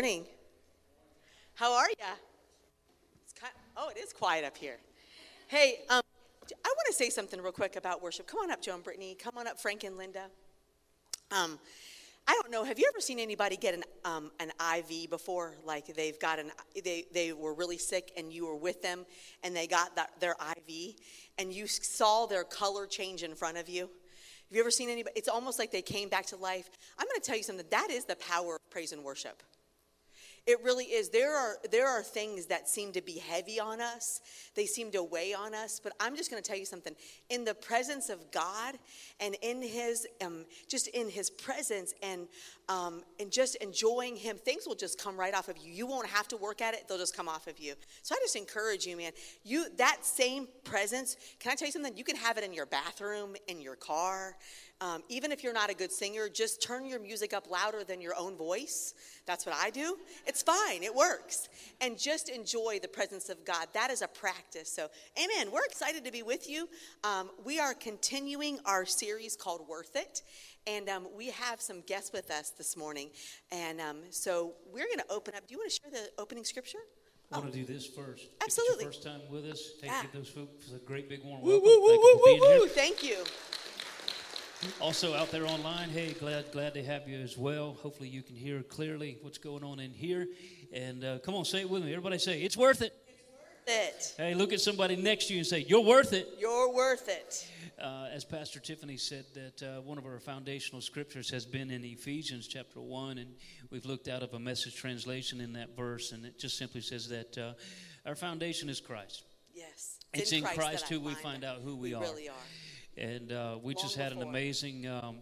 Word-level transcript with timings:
Morning. 0.00 0.24
How 1.56 1.74
are 1.74 1.90
ya? 1.90 2.06
It's 3.22 3.34
kind 3.34 3.52
oh, 3.76 3.90
it 3.90 3.98
is 3.98 4.14
quiet 4.14 4.46
up 4.46 4.56
here. 4.56 4.78
Hey, 5.46 5.80
um, 5.90 6.00
I 6.50 6.68
want 6.68 6.86
to 6.86 6.94
say 6.94 7.10
something 7.10 7.38
real 7.38 7.52
quick 7.52 7.76
about 7.76 8.02
worship. 8.02 8.26
Come 8.26 8.40
on 8.40 8.50
up, 8.50 8.62
Joe 8.62 8.76
and 8.76 8.82
Brittany. 8.82 9.14
Come 9.14 9.36
on 9.36 9.46
up, 9.46 9.60
Frank 9.60 9.84
and 9.84 9.98
Linda. 9.98 10.22
Um, 11.30 11.58
I 12.26 12.32
don't 12.32 12.50
know. 12.50 12.64
Have 12.64 12.78
you 12.78 12.90
ever 12.90 13.02
seen 13.02 13.18
anybody 13.18 13.58
get 13.58 13.74
an 13.74 13.84
um, 14.06 14.30
an 14.40 14.52
IV 14.78 15.10
before? 15.10 15.56
Like 15.66 15.94
they've 15.94 16.18
got 16.18 16.38
an 16.38 16.50
they 16.82 17.04
they 17.12 17.34
were 17.34 17.52
really 17.52 17.76
sick 17.76 18.10
and 18.16 18.32
you 18.32 18.46
were 18.46 18.56
with 18.56 18.80
them 18.80 19.04
and 19.44 19.54
they 19.54 19.66
got 19.66 19.96
that, 19.96 20.18
their 20.18 20.34
IV 20.56 20.94
and 21.36 21.52
you 21.52 21.66
saw 21.66 22.24
their 22.24 22.44
color 22.44 22.86
change 22.86 23.22
in 23.22 23.34
front 23.34 23.58
of 23.58 23.68
you. 23.68 23.82
Have 23.82 24.56
you 24.56 24.60
ever 24.60 24.70
seen 24.70 24.88
anybody? 24.88 25.12
It's 25.14 25.28
almost 25.28 25.58
like 25.58 25.70
they 25.70 25.82
came 25.82 26.08
back 26.08 26.24
to 26.28 26.36
life. 26.36 26.70
I'm 26.98 27.06
going 27.06 27.20
to 27.20 27.26
tell 27.26 27.36
you 27.36 27.42
something. 27.42 27.66
That 27.70 27.90
is 27.90 28.06
the 28.06 28.16
power 28.16 28.54
of 28.54 28.70
praise 28.70 28.92
and 28.92 29.04
worship. 29.04 29.42
It 30.46 30.62
really 30.64 30.86
is. 30.86 31.10
There 31.10 31.36
are, 31.36 31.58
there 31.70 31.88
are 31.88 32.02
things 32.02 32.46
that 32.46 32.68
seem 32.68 32.92
to 32.92 33.02
be 33.02 33.18
heavy 33.18 33.60
on 33.60 33.80
us, 33.80 34.20
they 34.54 34.66
seem 34.66 34.90
to 34.92 35.02
weigh 35.02 35.34
on 35.34 35.54
us. 35.54 35.80
But 35.82 35.92
I'm 36.00 36.16
just 36.16 36.30
going 36.30 36.42
to 36.42 36.48
tell 36.48 36.58
you 36.58 36.64
something. 36.64 36.94
In 37.28 37.44
the 37.44 37.54
presence 37.54 38.08
of 38.08 38.30
God 38.30 38.78
and 39.20 39.36
in 39.42 39.62
His, 39.62 40.06
um, 40.24 40.44
just 40.68 40.88
in 40.88 41.08
His 41.08 41.30
presence 41.30 41.94
and, 42.02 42.26
um, 42.68 43.02
and 43.18 43.30
just 43.30 43.56
enjoying 43.56 44.16
Him, 44.16 44.36
things 44.36 44.66
will 44.66 44.74
just 44.74 44.98
come 44.98 45.18
right 45.18 45.34
off 45.34 45.48
of 45.48 45.58
you. 45.58 45.72
You 45.72 45.86
won't 45.86 46.08
have 46.08 46.26
to 46.28 46.36
work 46.36 46.60
at 46.62 46.74
it, 46.74 46.88
they'll 46.88 46.98
just 46.98 47.16
come 47.16 47.28
off 47.28 47.46
of 47.46 47.58
you. 47.58 47.74
So 48.02 48.14
I 48.14 48.18
just 48.22 48.36
encourage 48.36 48.86
you, 48.86 48.96
man. 48.96 49.12
You, 49.44 49.66
that 49.76 50.04
same 50.04 50.48
presence, 50.64 51.16
can 51.38 51.52
I 51.52 51.54
tell 51.54 51.66
you 51.66 51.72
something? 51.72 51.96
You 51.96 52.04
can 52.04 52.16
have 52.16 52.38
it 52.38 52.44
in 52.44 52.52
your 52.52 52.66
bathroom, 52.66 53.36
in 53.46 53.60
your 53.60 53.76
car. 53.76 54.36
Um, 54.82 55.02
even 55.10 55.30
if 55.30 55.44
you're 55.44 55.52
not 55.52 55.68
a 55.68 55.74
good 55.74 55.92
singer, 55.92 56.30
just 56.30 56.62
turn 56.62 56.86
your 56.86 56.98
music 57.00 57.34
up 57.34 57.50
louder 57.50 57.84
than 57.84 58.00
your 58.00 58.14
own 58.18 58.34
voice. 58.34 58.94
That's 59.26 59.44
what 59.44 59.54
I 59.54 59.68
do. 59.68 59.98
It's 60.26 60.42
fine, 60.42 60.82
it 60.82 60.94
works. 60.94 61.50
And 61.82 61.98
just 61.98 62.30
enjoy 62.30 62.78
the 62.80 62.88
presence 62.88 63.28
of 63.28 63.44
God. 63.44 63.66
That 63.74 63.90
is 63.90 64.00
a 64.00 64.08
practice. 64.08 64.70
So, 64.72 64.88
amen. 65.22 65.52
We're 65.52 65.64
excited 65.66 66.02
to 66.06 66.10
be 66.12 66.22
with 66.22 66.48
you. 66.48 66.66
Um, 67.04 67.28
we 67.44 67.60
are 67.60 67.74
continuing 67.74 68.58
our 68.64 68.86
series 68.86 69.36
called 69.36 69.68
Worth 69.68 69.96
It. 69.96 70.22
And 70.66 70.88
um, 70.88 71.08
we 71.14 71.28
have 71.28 71.60
some 71.60 71.82
guests 71.82 72.10
with 72.12 72.30
us 72.30 72.50
this 72.50 72.74
morning. 72.74 73.10
And 73.52 73.82
um, 73.82 73.98
so 74.08 74.54
we're 74.72 74.86
going 74.86 74.98
to 74.98 75.10
open 75.12 75.34
up. 75.34 75.46
Do 75.46 75.52
you 75.52 75.58
want 75.58 75.70
to 75.72 75.78
share 75.82 75.90
the 75.90 76.10
opening 76.22 76.44
scripture? 76.44 76.78
I 77.32 77.38
want 77.38 77.52
to 77.52 77.58
do 77.58 77.64
this 77.70 77.86
first. 77.86 78.28
Absolutely. 78.42 78.86
If 78.86 78.94
it's 78.94 79.04
your 79.04 79.12
first 79.14 79.20
time 79.22 79.30
with 79.30 79.44
us, 79.44 79.72
take 79.80 79.90
Yeah. 79.90 80.02
those 80.12 80.28
folks 80.28 80.72
a 80.74 80.78
great 80.78 81.08
big 81.08 81.22
warm 81.22 81.42
Woo, 81.42 81.60
welcome. 81.60 81.68
woo, 81.68 81.80
woo, 81.82 81.88
Thank 81.88 82.02
you 82.02 82.18
woo, 82.24 82.38
for 82.38 82.54
woo, 82.54 82.60
woo. 82.62 82.66
Thank 82.68 83.02
you. 83.04 83.24
Also 84.80 85.14
out 85.14 85.30
there 85.30 85.46
online, 85.46 85.88
hey, 85.88 86.12
glad 86.12 86.52
glad 86.52 86.74
to 86.74 86.82
have 86.82 87.08
you 87.08 87.18
as 87.18 87.38
well. 87.38 87.78
Hopefully 87.82 88.08
you 88.08 88.22
can 88.22 88.36
hear 88.36 88.62
clearly 88.62 89.16
what's 89.22 89.38
going 89.38 89.64
on 89.64 89.80
in 89.80 89.90
here. 89.90 90.26
And 90.72 91.02
uh, 91.02 91.18
come 91.20 91.34
on, 91.34 91.46
say 91.46 91.60
it 91.60 91.70
with 91.70 91.82
me. 91.82 91.92
Everybody 91.92 92.18
say 92.18 92.42
it's 92.42 92.56
worth 92.56 92.82
it. 92.82 92.94
It. 93.66 94.14
Hey, 94.16 94.34
look 94.34 94.52
at 94.52 94.60
somebody 94.60 94.96
next 94.96 95.26
to 95.26 95.34
you 95.34 95.40
and 95.40 95.46
say 95.46 95.64
you're 95.66 95.80
worth 95.80 96.12
it. 96.12 96.28
You're 96.38 96.72
worth 96.74 97.08
it. 97.08 97.48
Uh, 97.80 98.08
as 98.12 98.24
Pastor 98.24 98.58
Tiffany 98.58 98.96
said, 98.96 99.24
that 99.34 99.62
uh, 99.62 99.80
one 99.80 99.96
of 99.96 100.04
our 100.04 100.18
foundational 100.18 100.80
scriptures 100.80 101.30
has 101.30 101.46
been 101.46 101.70
in 101.70 101.84
Ephesians 101.84 102.48
chapter 102.48 102.80
1, 102.80 103.18
and 103.18 103.30
we've 103.70 103.86
looked 103.86 104.08
out 104.08 104.22
of 104.22 104.34
a 104.34 104.38
message 104.38 104.76
translation 104.76 105.40
in 105.40 105.52
that 105.52 105.76
verse, 105.76 106.12
and 106.12 106.24
it 106.26 106.38
just 106.38 106.58
simply 106.58 106.80
says 106.80 107.08
that 107.08 107.38
uh, 107.38 107.52
our 108.04 108.14
foundation 108.14 108.68
is 108.68 108.80
Christ. 108.80 109.22
Yes. 109.54 109.98
It's 110.12 110.32
in 110.32 110.42
Christ 110.42 110.86
I 110.90 110.94
who 110.94 111.00
we 111.00 111.14
find 111.14 111.44
out 111.44 111.58
who 111.64 111.76
we 111.76 111.94
are. 111.94 112.02
really 112.02 112.28
are. 112.28 112.34
And 113.00 113.32
uh, 113.32 113.56
we 113.62 113.72
just 113.72 113.96
Long 113.96 114.10
had 114.10 114.12
an 114.12 114.22
amazing 114.22 114.86
um, 114.86 115.20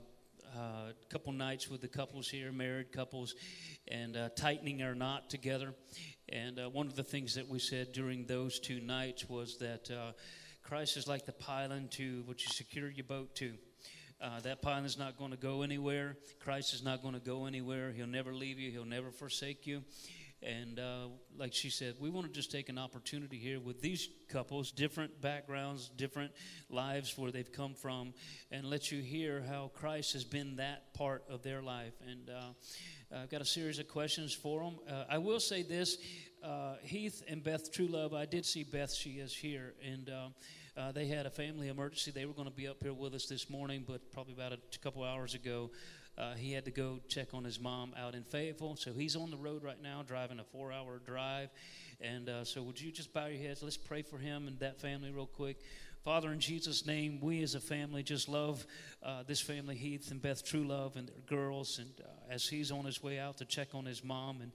uh, 0.53 0.91
couple 1.09 1.33
nights 1.33 1.71
with 1.71 1.81
the 1.81 1.87
couples 1.87 2.29
here, 2.29 2.51
married 2.51 2.91
couples, 2.91 3.37
and 3.87 4.17
uh, 4.17 4.31
tightening 4.31 4.83
our 4.83 4.97
knot 4.97 5.31
together. 5.31 5.73
And 6.29 6.59
uh, 6.59 6.71
one 6.71 6.89
of 6.89 6.97
the 6.97 7.05
things 7.05 7.37
that 7.37 7.49
we 7.49 7.61
said 7.61 7.93
during 7.93 8.27
those 8.27 8.59
two 8.59 8.81
nights 8.81 9.29
was 9.29 9.59
that 9.59 9.89
uh, 9.93 10.11
Christ 10.65 10.97
is 10.97 11.07
like 11.07 11.25
the 11.25 11.33
pylon 11.33 11.87
to 11.93 12.25
what 12.27 12.43
you 12.43 12.49
secure 12.49 12.91
your 12.91 13.05
boat 13.05 13.37
to. 13.37 13.53
Uh, 14.21 14.41
that 14.41 14.61
pylon 14.61 14.85
is 14.85 14.99
not 14.99 15.17
going 15.17 15.31
to 15.31 15.37
go 15.37 15.63
anywhere. 15.63 16.17
Christ 16.41 16.75
is 16.75 16.83
not 16.83 17.01
going 17.01 17.15
to 17.15 17.21
go 17.21 17.47
anywhere. 17.47 17.93
He'll 17.93 18.09
never 18.09 18.35
leave 18.35 18.59
you. 18.59 18.73
He'll 18.73 18.85
never 18.85 19.13
forsake 19.13 19.69
you. 19.69 19.85
And 20.43 20.79
uh, 20.79 21.09
like 21.37 21.53
she 21.53 21.69
said, 21.69 21.95
we 21.99 22.11
want 22.11 22.27
to 22.27 22.33
just 22.33 22.53
take 22.53 22.69
an 22.69 22.79
opportunity 22.79 23.39
here 23.39 23.59
with 23.59 23.81
these 23.81 24.09
couples, 24.29 24.71
different 24.71 25.21
backgrounds, 25.21 25.91
different 25.97 26.31
lives 26.71 27.19
where 27.19 27.33
they've 27.33 27.51
come 27.51 27.75
from, 27.75 28.15
and 28.53 28.65
let 28.65 28.93
you 28.93 29.03
hear 29.03 29.43
how 29.49 29.73
Christ 29.75 30.13
has 30.13 30.25
been 30.25 30.57
that 30.57 30.95
part 30.95 31.25
of 31.29 31.43
their 31.43 31.61
life. 31.61 31.95
And 32.07 32.31
uh, 32.31 33.17
I've 33.23 33.31
got 33.31 33.41
a 33.41 33.47
series 33.47 33.81
of 33.81 33.89
questions 33.89 34.33
for 34.33 34.63
them. 34.63 34.79
Uh, 34.89 35.05
I 35.11 35.19
will 35.19 35.41
say 35.41 35.63
this 35.63 35.99
uh, 36.43 36.75
Heath 36.83 37.23
and 37.27 37.43
Beth 37.43 37.73
Truelove, 37.73 38.15
I 38.15 38.25
did 38.25 38.47
see 38.47 38.63
Beth, 38.63 38.93
she 38.93 39.13
is 39.19 39.35
here. 39.35 39.75
And 39.85 40.09
uh, 40.09 40.29
uh, 40.79 40.93
they 40.93 41.07
had 41.09 41.27
a 41.27 41.31
family 41.31 41.69
emergency. 41.69 42.13
They 42.13 42.27
were 42.27 42.33
going 42.33 42.49
to 42.49 42.55
be 42.55 42.69
up 42.69 42.77
here 42.81 42.93
with 42.93 43.15
us 43.15 43.27
this 43.27 43.51
morning, 43.51 43.85
but 43.87 44.13
probably 44.13 44.35
about 44.35 44.53
a 44.53 44.79
couple 44.79 45.03
hours 45.03 45.35
ago, 45.35 45.71
uh, 46.19 46.35
he 46.35 46.53
had 46.53 46.65
to 46.65 46.71
go 46.71 46.99
check 47.09 47.29
on 47.33 47.45
his 47.45 47.61
mom 47.61 47.95
out 47.97 48.15
in 48.15 48.25
Fayetteville. 48.25 48.77
So 48.77 48.93
he's 48.93 49.15
on 49.15 49.31
the 49.31 49.37
road 49.37 49.63
right 49.63 49.81
now, 49.81 50.03
driving 50.07 50.41
a 50.41 50.45
four 50.45 50.73
hour 50.73 51.01
drive. 51.05 51.51
And 52.01 52.29
uh, 52.29 52.45
so, 52.45 52.63
would 52.63 52.81
you 52.81 52.93
just 52.93 53.13
bow 53.13 53.27
your 53.27 53.41
heads? 53.41 53.63
Let's 53.63 53.77
pray 53.77 54.03
for 54.03 54.19
him 54.19 54.47
and 54.47 54.59
that 54.61 54.81
family, 54.81 55.11
real 55.11 55.27
quick. 55.27 55.59
Father, 56.05 56.33
in 56.33 56.39
Jesus' 56.39 56.87
name, 56.87 57.21
we 57.21 57.43
as 57.43 57.55
a 57.55 57.61
family 57.61 58.03
just 58.03 58.29
love 58.29 58.65
uh, 59.03 59.25
this 59.27 59.41
family, 59.41 59.77
Heath 59.77 60.11
and 60.11 60.23
Beth 60.23 60.45
Truelove, 60.45 60.97
and 60.97 61.09
their 61.09 61.21
girls. 61.27 61.79
And 61.79 61.91
uh, 62.01 62.33
as 62.33 62.47
he's 62.47 62.71
on 62.71 62.85
his 62.85 63.03
way 63.03 63.19
out 63.19 63.39
to 63.39 63.45
check 63.45 63.75
on 63.75 63.85
his 63.85 64.03
mom 64.05 64.41
and 64.41 64.53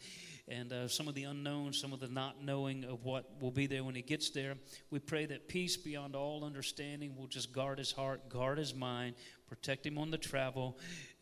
and 0.48 0.74
uh, 0.74 0.88
some 0.88 1.08
of 1.08 1.16
the 1.16 1.24
unknown, 1.24 1.72
some 1.72 1.94
of 1.94 2.00
the 2.00 2.08
not 2.08 2.44
knowing 2.44 2.84
of 2.84 3.06
what 3.06 3.30
will 3.40 3.52
be 3.52 3.66
there 3.66 3.84
when 3.84 3.96
he 3.96 4.02
gets 4.02 4.30
there. 4.30 4.56
We 4.90 5.00
pray 5.00 5.26
that 5.28 5.48
peace 5.48 5.78
beyond 5.78 6.16
all 6.16 6.44
understanding 6.44 7.16
will 7.16 7.28
just 7.28 7.54
guard 7.54 7.80
his 7.80 7.92
heart, 7.92 8.28
guard 8.28 8.58
his 8.58 8.76
mind, 8.76 9.16
protect 9.48 9.86
him 9.86 9.98
on 9.98 10.12
the 10.12 10.18
travel. 10.18 10.78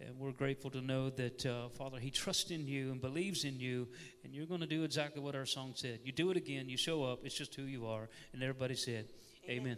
And 0.06 0.18
we're 0.20 0.32
grateful 0.32 0.72
to 0.72 0.82
know 0.82 1.10
that, 1.12 1.46
uh, 1.46 1.70
Father, 1.70 2.00
he 2.00 2.10
trusts 2.10 2.52
in 2.52 2.68
you 2.68 2.92
and 2.92 3.02
believes 3.02 3.46
in 3.46 3.60
you, 3.60 3.88
and 4.24 4.34
you're 4.34 4.46
going 4.46 4.62
to 4.62 4.68
do 4.68 4.84
exactly 4.84 5.22
what 5.22 5.36
our 5.36 5.46
song 5.46 5.74
said. 5.76 6.00
You 6.04 6.12
do 6.12 6.32
it 6.32 6.38
again, 6.38 6.70
you 6.70 6.78
show 6.78 7.04
up, 7.04 7.20
it's 7.24 7.36
just 7.36 7.54
who 7.56 7.64
you 7.64 7.86
are. 7.88 8.10
And 8.34 8.42
everybody 8.42 8.76
said, 8.76 9.06
Amen. 9.46 9.62
Amen. 9.62 9.78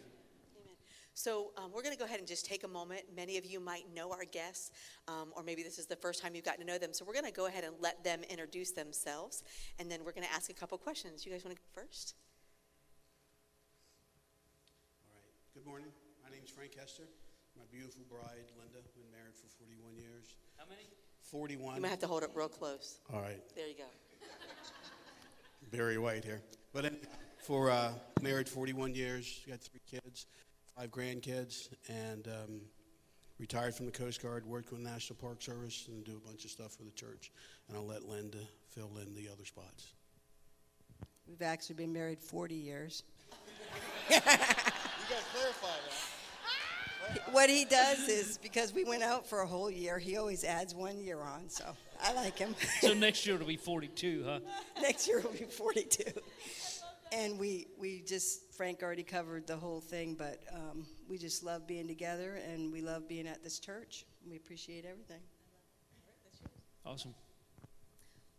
So 1.15 1.51
um, 1.57 1.71
we're 1.73 1.83
going 1.83 1.93
to 1.93 1.99
go 1.99 2.05
ahead 2.05 2.19
and 2.19 2.27
just 2.27 2.45
take 2.45 2.63
a 2.63 2.67
moment. 2.67 3.01
Many 3.15 3.37
of 3.37 3.45
you 3.45 3.59
might 3.59 3.83
know 3.93 4.11
our 4.11 4.25
guests, 4.25 4.71
um, 5.07 5.31
or 5.35 5.43
maybe 5.43 5.61
this 5.61 5.77
is 5.77 5.85
the 5.85 5.95
first 5.95 6.21
time 6.21 6.33
you've 6.33 6.45
gotten 6.45 6.65
to 6.65 6.71
know 6.71 6.79
them. 6.79 6.91
So 6.91 7.05
we're 7.05 7.13
going 7.13 7.25
to 7.25 7.31
go 7.31 7.45
ahead 7.45 7.63
and 7.63 7.75
let 7.79 8.03
them 8.03 8.21
introduce 8.29 8.71
themselves, 8.71 9.43
and 9.77 9.91
then 9.91 9.99
we're 10.03 10.13
going 10.13 10.27
to 10.27 10.33
ask 10.33 10.49
a 10.49 10.53
couple 10.53 10.77
questions. 10.77 11.25
You 11.25 11.31
guys 11.31 11.43
want 11.45 11.55
to 11.55 11.61
go 11.61 11.81
first? 11.81 12.15
All 15.05 15.13
right. 15.15 15.53
Good 15.53 15.65
morning. 15.69 15.89
My 16.23 16.31
name 16.31 16.41
is 16.43 16.49
Frank 16.49 16.75
Hester. 16.79 17.03
My 17.57 17.63
beautiful 17.71 18.03
bride, 18.09 18.45
Linda, 18.57 18.79
been 18.95 19.11
married 19.11 19.35
for 19.35 19.47
41 19.59 19.95
years. 19.95 20.35
How 20.57 20.65
many? 20.69 20.83
41. 21.21 21.75
You 21.75 21.81
might 21.81 21.89
have 21.89 21.99
to 21.99 22.07
hold 22.07 22.23
it 22.23 22.31
real 22.33 22.47
close. 22.47 22.99
All 23.13 23.21
right. 23.21 23.39
There 23.55 23.67
you 23.67 23.75
go. 23.75 23.83
Barry 25.71 25.97
White 25.97 26.23
here. 26.23 26.41
But 26.73 26.85
anyhow, 26.85 27.01
for 27.39 27.71
uh, 27.71 27.91
married 28.21 28.47
41 28.47 28.95
years, 28.95 29.41
got 29.47 29.59
three 29.59 29.81
kids, 29.89 30.27
five 30.77 30.91
grandkids, 30.91 31.69
and 31.89 32.27
um, 32.27 32.61
retired 33.39 33.75
from 33.75 33.85
the 33.85 33.91
Coast 33.91 34.21
Guard, 34.21 34.45
worked 34.45 34.71
with 34.71 34.83
the 34.83 34.89
National 34.89 35.17
Park 35.17 35.41
Service, 35.41 35.87
and 35.87 36.03
do 36.03 36.19
a 36.23 36.27
bunch 36.27 36.45
of 36.45 36.51
stuff 36.51 36.73
for 36.73 36.83
the 36.83 36.91
church. 36.91 37.31
And 37.67 37.77
I'll 37.77 37.85
let 37.85 38.03
Linda 38.03 38.39
fill 38.69 38.91
in 39.01 39.15
the 39.15 39.29
other 39.31 39.45
spots. 39.45 39.93
We've 41.27 41.41
actually 41.41 41.75
been 41.75 41.93
married 41.93 42.19
40 42.19 42.55
years. 42.55 43.03
You 44.09 44.19
got 44.19 45.19
to 45.19 45.25
clarify 45.33 45.67
that. 45.67 46.22
What 47.31 47.49
he 47.49 47.65
does 47.65 48.07
is 48.07 48.37
because 48.37 48.73
we 48.73 48.83
went 48.83 49.03
out 49.03 49.27
for 49.27 49.41
a 49.41 49.47
whole 49.47 49.69
year, 49.69 49.97
he 49.99 50.17
always 50.17 50.43
adds 50.43 50.75
one 50.75 50.99
year 50.99 51.21
on, 51.21 51.49
so 51.49 51.65
I 52.01 52.13
like 52.13 52.37
him. 52.37 52.55
So 52.81 52.93
next 52.93 53.25
year 53.25 53.35
it'll 53.35 53.47
be 53.47 53.57
42, 53.57 54.23
huh? 54.25 54.39
Next 54.81 55.07
year 55.07 55.19
it'll 55.19 55.31
be 55.31 55.45
42. 55.45 56.03
And 57.11 57.37
we, 57.37 57.67
we 57.79 58.01
just, 58.01 58.53
Frank 58.53 58.81
already 58.81 59.03
covered 59.03 59.45
the 59.45 59.55
whole 59.55 59.81
thing, 59.81 60.15
but 60.15 60.41
um, 60.53 60.85
we 61.07 61.17
just 61.17 61.43
love 61.43 61.67
being 61.67 61.87
together 61.87 62.39
and 62.51 62.71
we 62.71 62.81
love 62.81 63.07
being 63.07 63.27
at 63.27 63.43
this 63.43 63.59
church. 63.59 64.05
We 64.27 64.35
appreciate 64.35 64.85
everything. 64.85 65.21
Awesome. 66.85 67.13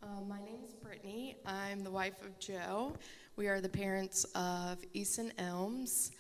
Uh, 0.03 0.21
my 0.29 0.39
name 0.41 0.59
is 0.67 0.75
Brittany. 0.75 1.37
I'm 1.47 1.83
the 1.83 1.91
wife 1.91 2.21
of 2.23 2.39
Joe. 2.39 2.95
We 3.37 3.49
are 3.49 3.61
the 3.61 3.69
parents 3.69 4.25
of 4.35 4.79
Eason 4.95 5.31
Elms. 5.39 6.11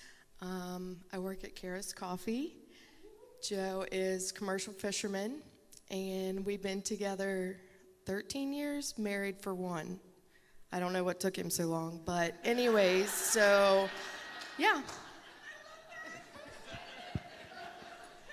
Um, 0.44 0.98
I 1.10 1.18
work 1.18 1.42
at 1.42 1.56
Karis 1.56 1.94
Coffee. 1.94 2.54
Joe 3.42 3.86
is 3.90 4.30
commercial 4.30 4.74
fisherman, 4.74 5.40
and 5.90 6.44
we've 6.44 6.62
been 6.62 6.82
together 6.82 7.56
13 8.04 8.52
years, 8.52 8.94
married 8.98 9.40
for 9.40 9.54
one. 9.54 9.98
I 10.70 10.80
don't 10.80 10.92
know 10.92 11.02
what 11.02 11.18
took 11.18 11.36
him 11.36 11.48
so 11.48 11.64
long, 11.64 12.02
but 12.04 12.34
anyways, 12.44 13.10
so 13.10 13.88
yeah. 14.58 14.82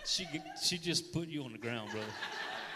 She, 0.05 0.27
she 0.61 0.77
just 0.77 1.13
put 1.13 1.29
you 1.29 1.43
on 1.43 1.53
the 1.53 1.57
ground, 1.57 1.91
brother. 1.91 2.07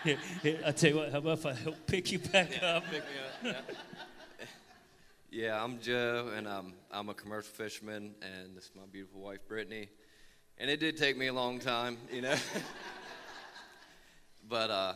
Here, 0.06 0.18
here, 0.44 0.60
I 0.66 0.72
tell 0.72 0.92
you 0.92 0.96
what, 0.96 1.12
how 1.12 1.18
about 1.18 1.40
if 1.40 1.46
I 1.46 1.54
help 1.54 1.76
pick 1.88 2.12
you 2.12 2.20
back 2.20 2.64
up? 2.64 2.86
Pick 2.86 3.04
me 3.44 3.50
up. 3.50 3.66
Yeah. 3.68 3.76
Yeah, 5.36 5.62
I'm 5.62 5.82
Joe, 5.82 6.32
and 6.34 6.48
I'm 6.48 6.74
I'm 6.90 7.10
a 7.10 7.14
commercial 7.14 7.52
fisherman, 7.52 8.16
and 8.22 8.56
this 8.56 8.66
is 8.68 8.72
my 8.74 8.84
beautiful 8.90 9.20
wife 9.20 9.46
Brittany. 9.50 9.90
And 10.58 10.70
it 10.70 10.80
did 10.80 10.96
take 10.96 11.18
me 11.18 11.28
a 11.28 11.34
long 11.34 11.60
time, 11.60 11.98
you 12.10 12.22
know. 12.22 12.38
but 14.48 14.70
uh, 14.70 14.94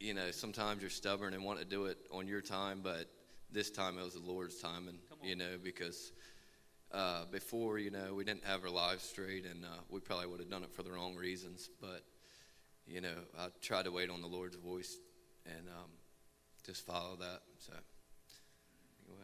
you 0.00 0.14
know, 0.14 0.32
sometimes 0.32 0.80
you're 0.80 0.90
stubborn 0.90 1.32
and 1.32 1.44
want 1.44 1.60
to 1.60 1.64
do 1.64 1.84
it 1.84 1.96
on 2.10 2.26
your 2.26 2.40
time, 2.40 2.80
but 2.82 3.08
this 3.52 3.70
time 3.70 3.98
it 3.98 4.02
was 4.02 4.14
the 4.14 4.20
Lord's 4.20 4.56
time, 4.56 4.88
and 4.88 4.98
you 5.22 5.36
know, 5.36 5.56
because 5.62 6.10
uh, 6.90 7.26
before, 7.30 7.78
you 7.78 7.92
know, 7.92 8.14
we 8.14 8.24
didn't 8.24 8.44
have 8.44 8.64
our 8.64 8.70
lives 8.70 9.04
straight, 9.04 9.44
and 9.44 9.64
uh, 9.64 9.68
we 9.88 10.00
probably 10.00 10.26
would 10.26 10.40
have 10.40 10.50
done 10.50 10.64
it 10.64 10.72
for 10.72 10.82
the 10.82 10.90
wrong 10.90 11.14
reasons. 11.14 11.70
But 11.80 12.02
you 12.84 13.00
know, 13.00 13.14
I 13.38 13.46
tried 13.60 13.84
to 13.84 13.92
wait 13.92 14.10
on 14.10 14.22
the 14.22 14.28
Lord's 14.28 14.56
voice 14.56 14.96
and 15.46 15.68
um, 15.68 15.90
just 16.66 16.84
follow 16.84 17.14
that. 17.20 17.42
So, 17.60 17.74
go 19.06 19.14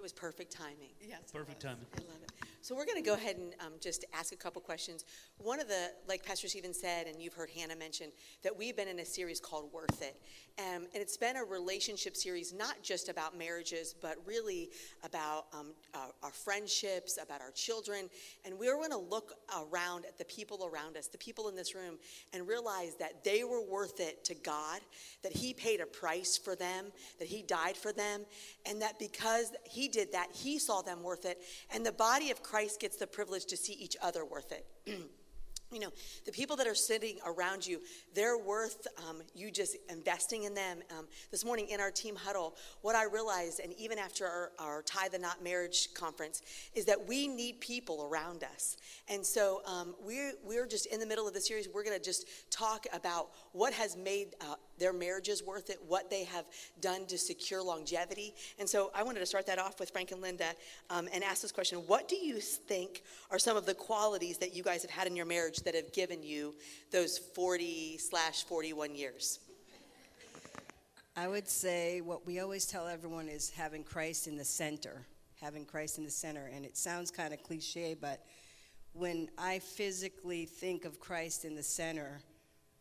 It 0.00 0.02
was 0.02 0.12
perfect 0.14 0.50
timing. 0.50 0.96
Yes. 1.06 1.30
Perfect 1.30 1.60
timing. 1.60 1.84
I 1.94 2.00
love 2.08 2.22
it. 2.22 2.32
So 2.62 2.76
we're 2.76 2.84
going 2.84 3.02
to 3.02 3.08
go 3.08 3.14
ahead 3.14 3.36
and 3.36 3.54
um, 3.60 3.72
just 3.80 4.04
ask 4.12 4.34
a 4.34 4.36
couple 4.36 4.60
questions. 4.60 5.06
One 5.38 5.60
of 5.60 5.68
the, 5.68 5.92
like 6.06 6.22
Pastor 6.22 6.46
Stephen 6.46 6.74
said, 6.74 7.06
and 7.06 7.18
you've 7.18 7.32
heard 7.32 7.48
Hannah 7.48 7.74
mention, 7.74 8.08
that 8.42 8.56
we've 8.56 8.76
been 8.76 8.86
in 8.86 8.98
a 8.98 9.04
series 9.04 9.40
called 9.40 9.72
Worth 9.72 10.02
It. 10.02 10.20
Um, 10.58 10.82
and 10.92 10.96
it's 10.96 11.16
been 11.16 11.36
a 11.36 11.44
relationship 11.44 12.18
series, 12.18 12.52
not 12.52 12.82
just 12.82 13.08
about 13.08 13.38
marriages, 13.38 13.94
but 14.02 14.16
really 14.26 14.68
about 15.02 15.46
um, 15.54 15.68
our, 15.94 16.10
our 16.22 16.30
friendships, 16.30 17.18
about 17.22 17.40
our 17.40 17.50
children. 17.52 18.10
And 18.44 18.58
we're 18.58 18.74
going 18.74 18.90
to 18.90 18.98
look 18.98 19.32
around 19.56 20.04
at 20.04 20.18
the 20.18 20.26
people 20.26 20.70
around 20.70 20.98
us, 20.98 21.06
the 21.06 21.16
people 21.16 21.48
in 21.48 21.56
this 21.56 21.74
room, 21.74 21.96
and 22.34 22.46
realize 22.46 22.94
that 22.96 23.24
they 23.24 23.42
were 23.42 23.62
worth 23.62 24.00
it 24.00 24.22
to 24.26 24.34
God, 24.34 24.80
that 25.22 25.32
He 25.32 25.54
paid 25.54 25.80
a 25.80 25.86
price 25.86 26.36
for 26.36 26.54
them, 26.54 26.92
that 27.18 27.28
He 27.28 27.40
died 27.40 27.76
for 27.76 27.90
them, 27.90 28.26
and 28.66 28.82
that 28.82 28.98
because 28.98 29.50
He 29.64 29.88
did 29.88 30.12
that, 30.12 30.28
He 30.34 30.58
saw 30.58 30.82
them 30.82 31.02
worth 31.02 31.24
it. 31.24 31.40
And 31.72 31.86
the 31.86 31.92
body 31.92 32.30
of 32.30 32.42
Christ 32.42 32.49
gets 32.76 32.96
the 32.96 33.06
privilege 33.06 33.46
to 33.46 33.56
see 33.56 33.72
each 33.74 33.96
other 34.02 34.24
worth 34.24 34.52
it. 34.52 34.66
you 35.72 35.78
know, 35.78 35.90
the 36.26 36.32
people 36.32 36.56
that 36.56 36.66
are 36.66 36.74
sitting 36.74 37.18
around 37.24 37.64
you, 37.64 37.80
they're 38.12 38.36
worth 38.36 38.88
um, 39.08 39.22
you 39.34 39.52
just 39.52 39.76
investing 39.88 40.42
in 40.42 40.54
them. 40.54 40.78
Um, 40.98 41.06
this 41.30 41.44
morning 41.44 41.68
in 41.68 41.80
our 41.80 41.92
team 41.92 42.16
huddle, 42.16 42.56
what 42.82 42.96
I 42.96 43.04
realized, 43.04 43.60
and 43.60 43.72
even 43.74 43.96
after 43.96 44.26
our, 44.26 44.50
our 44.58 44.82
Tie 44.82 45.08
the 45.08 45.18
Knot 45.18 45.44
marriage 45.44 45.94
conference, 45.94 46.42
is 46.74 46.84
that 46.86 47.06
we 47.06 47.28
need 47.28 47.60
people 47.60 48.08
around 48.10 48.42
us. 48.42 48.76
And 49.08 49.24
so 49.24 49.62
um, 49.64 49.94
we're, 50.00 50.32
we're 50.44 50.66
just 50.66 50.86
in 50.86 50.98
the 50.98 51.06
middle 51.06 51.28
of 51.28 51.34
the 51.34 51.40
series. 51.40 51.68
We're 51.72 51.84
going 51.84 51.96
to 51.96 52.04
just 52.04 52.26
talk 52.50 52.86
about 52.92 53.28
what 53.52 53.72
has 53.72 53.96
made 53.96 54.34
uh, 54.40 54.56
their 54.80 54.92
marriages 54.92 55.44
worth 55.44 55.70
it, 55.70 55.78
what 55.86 56.10
they 56.10 56.24
have 56.24 56.46
done 56.80 57.06
to 57.06 57.18
secure 57.18 57.62
longevity. 57.62 58.34
And 58.58 58.68
so 58.68 58.90
I 58.94 59.04
wanted 59.04 59.20
to 59.20 59.26
start 59.26 59.46
that 59.46 59.58
off 59.58 59.78
with 59.78 59.90
Frank 59.90 60.10
and 60.10 60.20
Linda 60.20 60.52
um, 60.88 61.08
and 61.12 61.22
ask 61.22 61.42
this 61.42 61.52
question 61.52 61.78
What 61.86 62.08
do 62.08 62.16
you 62.16 62.40
think 62.40 63.02
are 63.30 63.38
some 63.38 63.56
of 63.56 63.66
the 63.66 63.74
qualities 63.74 64.38
that 64.38 64.54
you 64.56 64.64
guys 64.64 64.82
have 64.82 64.90
had 64.90 65.06
in 65.06 65.14
your 65.14 65.26
marriage 65.26 65.58
that 65.60 65.74
have 65.74 65.92
given 65.92 66.22
you 66.22 66.54
those 66.90 67.18
40 67.18 67.98
slash 67.98 68.42
41 68.44 68.96
years? 68.96 69.38
I 71.16 71.28
would 71.28 71.48
say 71.48 72.00
what 72.00 72.26
we 72.26 72.40
always 72.40 72.66
tell 72.66 72.88
everyone 72.88 73.28
is 73.28 73.50
having 73.50 73.84
Christ 73.84 74.26
in 74.26 74.36
the 74.36 74.44
center, 74.44 75.06
having 75.40 75.64
Christ 75.66 75.98
in 75.98 76.04
the 76.04 76.10
center. 76.10 76.50
And 76.54 76.64
it 76.64 76.76
sounds 76.76 77.10
kind 77.10 77.34
of 77.34 77.42
cliche, 77.42 77.94
but 78.00 78.24
when 78.92 79.28
I 79.36 79.58
physically 79.58 80.46
think 80.46 80.84
of 80.84 80.98
Christ 80.98 81.44
in 81.44 81.54
the 81.54 81.62
center 81.62 82.20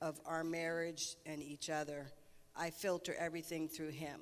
of 0.01 0.19
our 0.25 0.43
marriage 0.43 1.15
and 1.25 1.41
each 1.41 1.69
other, 1.69 2.07
I 2.55 2.69
filter 2.69 3.15
everything 3.17 3.67
through 3.67 3.91
Him. 3.91 4.21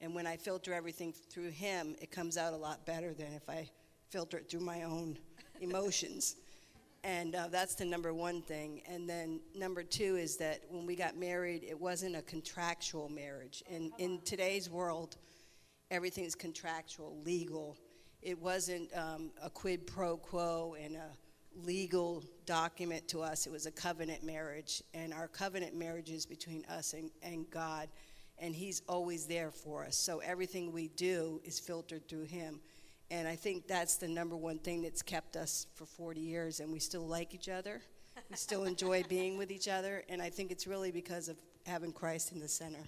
And 0.00 0.14
when 0.14 0.26
I 0.26 0.36
filter 0.36 0.72
everything 0.72 1.12
through 1.12 1.50
Him, 1.50 1.94
it 2.00 2.10
comes 2.10 2.36
out 2.36 2.52
a 2.52 2.56
lot 2.56 2.86
better 2.86 3.12
than 3.12 3.32
if 3.34 3.48
I 3.48 3.68
filter 4.10 4.38
it 4.38 4.50
through 4.50 4.60
my 4.60 4.82
own 4.82 5.18
emotions. 5.60 6.36
And 7.02 7.34
uh, 7.34 7.48
that's 7.50 7.74
the 7.74 7.84
number 7.84 8.12
one 8.12 8.42
thing. 8.42 8.82
And 8.86 9.08
then 9.08 9.40
number 9.54 9.82
two 9.82 10.16
is 10.16 10.36
that 10.36 10.60
when 10.68 10.84
we 10.84 10.96
got 10.96 11.16
married, 11.16 11.64
it 11.66 11.78
wasn't 11.78 12.16
a 12.16 12.22
contractual 12.22 13.08
marriage. 13.08 13.62
In, 13.70 13.90
in 13.98 14.20
today's 14.22 14.68
world, 14.68 15.16
everything's 15.90 16.34
contractual, 16.34 17.16
legal. 17.24 17.78
It 18.20 18.38
wasn't 18.38 18.94
um, 18.94 19.30
a 19.42 19.48
quid 19.48 19.86
pro 19.86 20.18
quo 20.18 20.76
and 20.82 20.96
a 20.96 21.08
legal 21.64 22.24
document 22.46 23.06
to 23.08 23.22
us. 23.22 23.46
It 23.46 23.52
was 23.52 23.66
a 23.66 23.70
covenant 23.70 24.24
marriage. 24.24 24.82
And 24.94 25.12
our 25.12 25.28
covenant 25.28 25.74
marriage 25.74 26.10
is 26.10 26.26
between 26.26 26.64
us 26.66 26.92
and, 26.92 27.10
and 27.22 27.48
God. 27.50 27.88
And 28.38 28.54
He's 28.54 28.82
always 28.88 29.26
there 29.26 29.50
for 29.50 29.84
us. 29.84 29.96
So 29.96 30.18
everything 30.18 30.72
we 30.72 30.88
do 30.88 31.40
is 31.44 31.58
filtered 31.58 32.08
through 32.08 32.24
Him. 32.24 32.60
And 33.10 33.26
I 33.26 33.36
think 33.36 33.66
that's 33.66 33.96
the 33.96 34.08
number 34.08 34.36
one 34.36 34.58
thing 34.58 34.82
that's 34.82 35.02
kept 35.02 35.36
us 35.36 35.66
for 35.74 35.84
40 35.84 36.20
years. 36.20 36.60
And 36.60 36.72
we 36.72 36.78
still 36.78 37.06
like 37.06 37.34
each 37.34 37.48
other. 37.48 37.82
We 38.30 38.36
still 38.36 38.64
enjoy 38.64 39.02
being 39.08 39.36
with 39.36 39.50
each 39.50 39.68
other. 39.68 40.04
And 40.08 40.22
I 40.22 40.30
think 40.30 40.50
it's 40.50 40.66
really 40.66 40.90
because 40.90 41.28
of 41.28 41.36
having 41.66 41.92
Christ 41.92 42.32
in 42.32 42.40
the 42.40 42.48
center. 42.48 42.84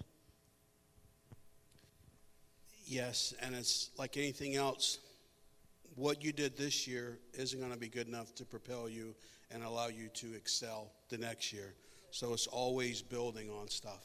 Yes, 2.85 3.33
and 3.41 3.55
it's 3.55 3.91
like 3.97 4.17
anything 4.17 4.55
else. 4.57 4.99
What 5.95 6.25
you 6.25 6.33
did 6.33 6.57
this 6.57 6.87
year 6.87 7.19
isn't 7.35 7.59
going 7.59 7.73
to 7.73 7.79
be 7.79 7.89
good 7.89 8.09
enough 8.09 8.35
to 8.37 8.45
propel 8.45 8.89
you 8.89 9.15
and 9.51 9.63
allow 9.63 9.89
you 9.89 10.09
to 10.15 10.35
excel 10.35 10.91
the 11.11 11.19
next 11.19 11.53
year. 11.53 11.75
So 12.11 12.33
it's 12.33 12.47
always 12.47 13.03
building 13.03 13.51
on 13.51 13.69
stuff 13.69 14.05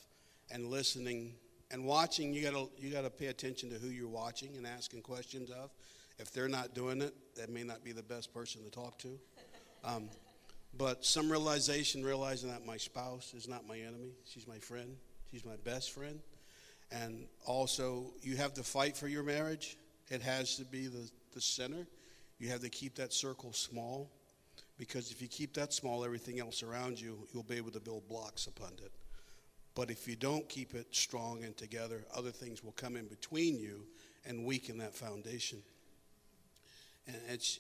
and 0.52 0.68
listening 0.68 1.34
and 1.72 1.86
watching. 1.86 2.34
You 2.34 2.44
got 2.44 2.54
to 2.54 2.70
you 2.78 2.92
got 2.92 3.02
to 3.02 3.10
pay 3.10 3.28
attention 3.28 3.70
to 3.70 3.76
who 3.76 3.88
you're 3.88 4.08
watching 4.08 4.56
and 4.58 4.68
asking 4.68 5.02
questions 5.02 5.50
of. 5.50 5.72
If 6.20 6.32
they're 6.32 6.50
not 6.50 6.74
doing 6.74 7.02
it, 7.02 7.14
that 7.36 7.50
may 7.50 7.64
not 7.64 7.84
be 7.84 7.92
the 7.92 8.04
best 8.04 8.34
person 8.34 8.64
to 8.64 8.72
talk 8.72 8.98
to. 9.00 9.20
Um, 9.84 10.10
but 10.78 11.06
some 11.06 11.32
realization, 11.32 12.04
realizing 12.04 12.50
that 12.50 12.66
my 12.66 12.78
spouse 12.78 13.34
is 13.34 13.48
not 13.48 13.68
my 13.68 13.78
enemy; 13.78 14.12
she's 14.26 14.48
my 14.48 14.58
friend. 14.58 14.96
She's 15.32 15.46
my 15.46 15.56
best 15.64 15.92
friend. 15.92 16.20
And 16.92 17.28
also, 17.46 18.14
you 18.22 18.38
have 18.38 18.54
to 18.56 18.64
fight 18.64 18.96
for 18.96 19.08
your 19.08 19.24
marriage. 19.24 19.78
It 20.10 20.22
has 20.22 20.56
to 20.56 20.66
be 20.66 20.88
the, 20.88 21.10
the 21.38 21.42
center. 21.42 21.86
You 22.40 22.50
have 22.50 22.62
to 22.62 22.70
keep 22.70 22.96
that 22.96 23.14
circle 23.14 23.54
small 23.54 24.10
because 24.80 25.12
if 25.12 25.22
you 25.22 25.28
keep 25.28 25.54
that 25.54 25.72
small, 25.72 26.04
everything 26.04 26.40
else 26.40 26.64
around 26.64 27.00
you, 27.00 27.28
you'll 27.32 27.44
be 27.44 27.58
able 27.58 27.70
to 27.72 27.80
build 27.80 28.08
blocks 28.08 28.48
upon 28.48 28.72
it. 28.84 28.92
But 29.76 29.92
if 29.92 30.08
you 30.08 30.16
don't 30.16 30.50
keep 30.50 30.74
it 30.74 30.88
strong 30.96 31.44
and 31.44 31.56
together, 31.56 32.06
other 32.16 32.32
things 32.32 32.64
will 32.64 32.72
come 32.72 32.96
in 32.96 33.06
between 33.06 33.60
you 33.60 33.84
and 34.26 34.46
weaken 34.46 34.80
that 34.80 34.96
foundation. 34.96 35.60
And 37.06 37.18
it's 37.30 37.60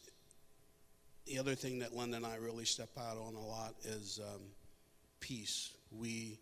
the 1.27 1.37
other 1.37 1.53
thing 1.53 1.77
that 1.79 1.95
Linda 1.95 2.17
and 2.17 2.25
I 2.25 2.37
really 2.37 2.65
step 2.65 2.89
out 2.97 3.17
on 3.17 3.35
a 3.35 3.45
lot 3.45 3.75
is 3.83 4.19
um, 4.23 4.41
peace. 5.19 5.71
We 5.91 6.39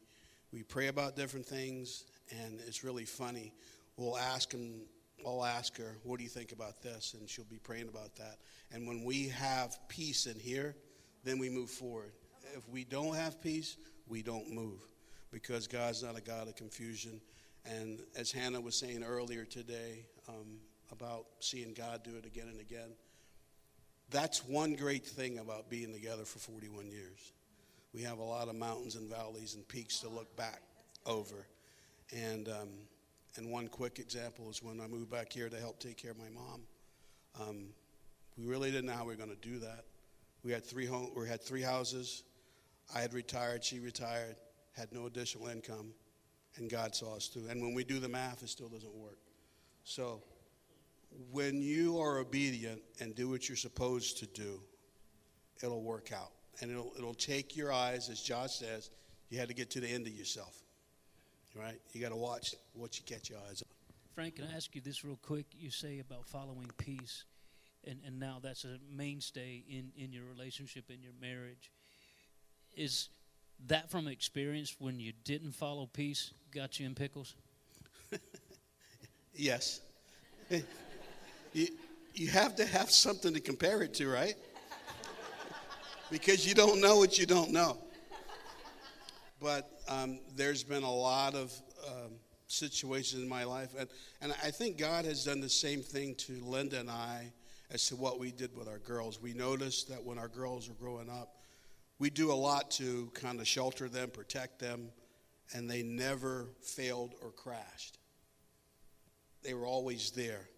we 0.54 0.63
pray 0.63 0.88
about 0.88 1.18
different 1.18 1.46
things, 1.46 2.06
and 2.32 2.62
it's 2.65 2.86
really 2.86 3.04
funny. 3.04 3.51
We'll 3.98 4.18
ask 4.18 4.54
and 4.54 4.84
I'll 5.25 5.44
ask 5.44 5.75
her, 5.77 5.98
"What 6.03 6.17
do 6.17 6.24
you 6.24 6.29
think 6.29 6.51
about 6.51 6.82
this?" 6.82 7.13
And 7.13 7.29
she'll 7.29 7.46
be 7.46 7.58
praying 7.58 7.88
about 7.88 8.15
that. 8.15 8.39
And 8.72 8.88
when 8.88 9.03
we 9.03 9.29
have 9.29 9.77
peace 9.88 10.27
in 10.27 10.39
here, 10.39 10.75
then 11.24 11.39
we 11.39 11.50
move 11.50 11.70
forward. 11.70 12.13
If 12.55 12.67
we 12.70 12.84
don't 12.84 13.15
have 13.15 13.41
peace, 13.41 13.77
we 14.08 14.22
don't 14.22 14.51
move, 14.51 14.79
because 15.32 15.67
God's 15.67 16.03
not 16.03 16.17
a 16.17 16.22
God 16.22 16.48
of 16.48 16.55
confusion. 16.55 17.20
And 17.65 18.00
as 18.15 18.32
Hannah 18.32 18.62
was 18.62 18.75
saying 18.75 19.03
earlier 19.03 19.44
today 19.44 20.05
um, 20.29 20.60
about 20.91 21.25
seeing 21.39 21.74
God 21.74 22.03
do 22.03 22.15
it 22.15 22.25
again 22.25 22.48
and 22.48 22.60
again, 22.60 22.91
that's 24.12 24.46
one 24.46 24.75
great 24.75 25.05
thing 25.05 25.39
about 25.39 25.70
being 25.70 25.91
together 25.91 26.25
for 26.25 26.38
41 26.39 26.91
years. 26.91 27.34
We 27.94 28.03
have 28.03 28.20
a 28.20 28.24
lot 28.24 28.50
of 28.50 28.55
mountains 28.55 28.96
and 28.96 29.10
valleys 29.10 29.55
and 29.55 29.67
peaks 29.67 30.00
to 30.01 30.10
look 30.10 30.36
back 30.36 30.62
over. 31.05 31.48
And, 32.13 32.48
um, 32.50 32.70
and 33.38 33.51
one 33.51 33.68
quick 33.68 34.00
example 34.00 34.50
is 34.50 34.63
when 34.63 34.80
I 34.80 34.88
moved 34.88 35.10
back 35.10 35.32
here 35.32 35.50
to 35.50 35.58
help 35.58 35.80
take 35.80 35.98
care 35.98 36.12
of 36.12 36.18
my 36.18 36.30
mom. 36.30 36.62
Um, 37.39 37.65
we 38.38 38.46
really 38.46 38.72
didn't 38.72 38.88
know 38.88 38.94
how 38.94 39.04
we 39.04 39.13
were 39.13 39.25
going 39.25 39.36
to 39.36 39.48
do 39.48 39.60
that. 39.60 39.86
We 40.44 40.51
had 40.51 40.63
three 40.63 40.86
home, 40.86 41.10
we 41.15 41.27
had 41.27 41.42
three 41.42 41.62
houses. 41.62 42.24
I 42.94 43.00
had 43.00 43.13
retired, 43.13 43.63
she 43.63 43.80
retired, 43.80 44.36
had 44.74 44.92
no 44.94 45.08
additional 45.08 45.48
income, 45.48 45.94
and 46.58 46.70
God 46.70 46.96
saw 46.96 47.15
us 47.15 47.27
through. 47.27 47.48
And 47.50 47.62
when 47.62 47.74
we 47.74 47.84
do 47.84 48.00
the 48.00 48.10
math, 48.10 48.44
it 48.44 48.50
still 48.50 48.70
doesn't 48.70 48.94
work. 48.94 49.18
So 49.84 50.22
when 51.32 51.62
you 51.62 52.00
are 52.00 52.20
obedient 52.20 52.82
and 53.00 53.15
do 53.15 53.30
what 53.30 53.50
you're 53.50 53.56
supposed 53.56 54.20
to 54.20 54.27
do, 54.27 54.62
it'll 55.63 55.84
work 55.84 56.12
out. 56.13 56.32
And 56.62 56.72
it'll, 56.72 56.94
it'll 56.98 57.13
take 57.13 57.58
your 57.58 57.74
eyes, 57.74 58.10
as 58.10 58.22
Josh 58.22 58.56
says, 58.56 58.92
you 59.30 59.39
had 59.39 59.48
to 59.48 59.54
get 59.54 59.70
to 59.72 59.80
the 59.80 59.88
end 59.88 60.08
of 60.08 60.13
yourself. 60.13 60.65
Right? 61.56 61.80
You 61.94 62.02
got 62.02 62.10
to 62.10 62.18
watch 62.18 62.56
what 62.74 62.98
you 62.98 63.04
catch 63.06 63.30
your 63.30 63.40
eyes 63.50 63.62
on. 63.62 63.70
Frank, 64.14 64.36
can 64.36 64.46
I 64.52 64.56
ask 64.56 64.76
you 64.76 64.82
this 64.82 65.04
real 65.04 65.20
quick? 65.22 65.46
You 65.58 65.72
say 65.72 66.00
about 66.00 66.28
following 66.28 66.70
peace, 66.78 67.26
and, 67.86 68.00
and 68.06 68.20
now 68.20 68.40
that's 68.42 68.66
a 68.66 68.78
mainstay 68.94 69.64
in, 69.70 69.92
in 69.98 70.12
your 70.12 70.26
relationship, 70.26 70.90
in 70.90 71.02
your 71.02 71.14
marriage. 71.22 71.72
Is 72.76 73.10
that 73.68 73.90
from 73.90 74.08
experience 74.08 74.76
when 74.80 75.00
you 75.00 75.14
didn't 75.24 75.54
follow 75.54 75.86
peace 75.86 76.32
got 76.54 76.80
you 76.80 76.86
in 76.86 76.96
pickles? 76.96 77.36
Yes. 79.36 79.82
you, 81.54 81.68
you 82.14 82.28
have 82.30 82.56
to 82.56 82.66
have 82.66 82.90
something 82.90 83.34
to 83.34 83.40
compare 83.40 83.82
it 83.82 83.94
to, 83.96 84.08
right? 84.08 84.36
because 86.12 86.48
you 86.48 86.54
don't 86.54 86.80
know 86.80 86.98
what 86.98 87.20
you 87.20 87.26
don't 87.26 87.52
know. 87.52 87.78
But 89.46 89.70
um, 89.88 90.18
there's 90.36 90.64
been 90.64 90.82
a 90.82 90.92
lot 90.92 91.36
of 91.36 91.54
um, 91.88 92.14
situations 92.48 93.22
in 93.22 93.30
my 93.30 93.44
life, 93.44 93.75
and, 93.78 93.88
and 94.20 94.34
I 94.44 94.50
think 94.50 94.75
God 94.75 95.06
has 95.06 95.24
done 95.24 95.40
the 95.40 95.50
same 95.50 95.84
thing 95.84 96.16
to 96.16 96.44
Linda 96.44 96.80
and 96.80 96.90
I 96.90 97.32
as 97.70 97.86
to 97.90 97.96
what 97.96 98.18
we 98.18 98.32
did 98.32 98.58
with 98.58 98.68
our 98.68 98.80
girls. 98.80 99.22
We 99.22 99.36
noticed 99.36 99.88
that 99.90 100.04
when 100.04 100.18
our 100.18 100.30
girls 100.30 100.68
were 100.68 100.74
growing 100.74 101.12
up, 101.12 101.36
we 102.00 102.10
do 102.10 102.32
a 102.32 102.34
lot 102.34 102.72
to 102.72 103.12
kind 103.14 103.40
of 103.40 103.48
shelter 103.48 103.88
them, 103.88 104.10
protect 104.10 104.58
them, 104.58 104.90
and 105.54 105.70
they 105.70 105.84
never 105.84 106.48
failed 106.64 107.14
or 107.22 107.30
crashed. 107.30 108.00
They 109.44 109.54
were 109.54 109.68
always 109.68 110.10
there. 110.10 110.50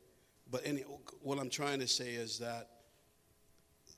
But 0.50 0.62
any, 0.64 0.86
what 1.24 1.40
I'm 1.40 1.50
trying 1.50 1.80
to 1.80 1.88
say 1.90 2.12
is 2.12 2.40
that 2.40 2.70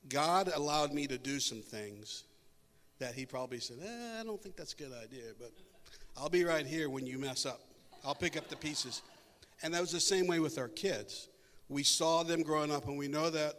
God 0.08 0.50
allowed 0.52 0.92
me 0.92 1.06
to 1.06 1.16
do 1.16 1.38
some 1.38 1.62
things 1.62 2.24
that 3.00 3.14
He 3.14 3.26
probably 3.26 3.58
said, 3.58 3.78
eh, 3.82 4.20
I 4.20 4.24
don't 4.24 4.40
think 4.40 4.56
that's 4.56 4.74
a 4.74 4.76
good 4.76 4.92
idea, 4.92 5.32
but 5.38 5.50
I'll 6.16 6.28
be 6.28 6.44
right 6.44 6.66
here 6.66 6.88
when 6.88 7.06
you 7.06 7.18
mess 7.18 7.44
up. 7.44 7.60
I'll 8.04 8.14
pick 8.14 8.36
up 8.36 8.48
the 8.48 8.56
pieces. 8.56 9.02
And 9.62 9.74
that 9.74 9.80
was 9.80 9.90
the 9.90 10.00
same 10.00 10.26
way 10.26 10.38
with 10.38 10.58
our 10.58 10.68
kids. 10.68 11.28
We 11.68 11.82
saw 11.82 12.22
them 12.22 12.42
growing 12.42 12.70
up, 12.70 12.86
and 12.86 12.96
we 12.96 13.08
know 13.08 13.30
that 13.30 13.54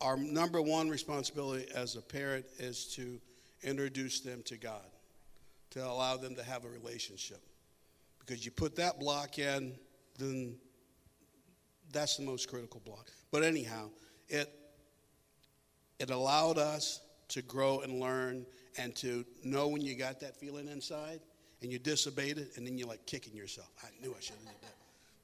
our 0.00 0.16
number 0.16 0.60
one 0.60 0.88
responsibility 0.88 1.66
as 1.74 1.96
a 1.96 2.02
parent 2.02 2.44
is 2.58 2.86
to 2.94 3.20
introduce 3.62 4.20
them 4.20 4.42
to 4.44 4.56
God, 4.56 4.86
to 5.70 5.84
allow 5.84 6.16
them 6.16 6.34
to 6.36 6.42
have 6.42 6.64
a 6.64 6.68
relationship. 6.68 7.40
Because 8.20 8.44
you 8.44 8.50
put 8.50 8.76
that 8.76 8.98
block 8.98 9.38
in, 9.38 9.74
then 10.18 10.56
that's 11.92 12.16
the 12.16 12.24
most 12.24 12.48
critical 12.48 12.80
block. 12.84 13.10
But 13.30 13.44
anyhow, 13.44 13.90
it 14.28 14.52
it 15.98 16.10
allowed 16.10 16.58
us 16.58 17.00
to 17.32 17.42
grow 17.42 17.80
and 17.80 17.98
learn 17.98 18.44
and 18.78 18.94
to 18.96 19.24
know 19.42 19.68
when 19.68 19.80
you 19.80 19.94
got 19.94 20.20
that 20.20 20.36
feeling 20.36 20.68
inside 20.68 21.20
and 21.62 21.72
you 21.72 21.78
disobeyed 21.78 22.38
it 22.38 22.56
and 22.56 22.66
then 22.66 22.76
you're 22.76 22.88
like 22.88 23.04
kicking 23.06 23.34
yourself. 23.34 23.70
I 23.82 23.88
knew 24.02 24.14
I 24.16 24.20
should 24.20 24.36
have 24.36 24.46
did 24.46 24.62
that. 24.62 24.74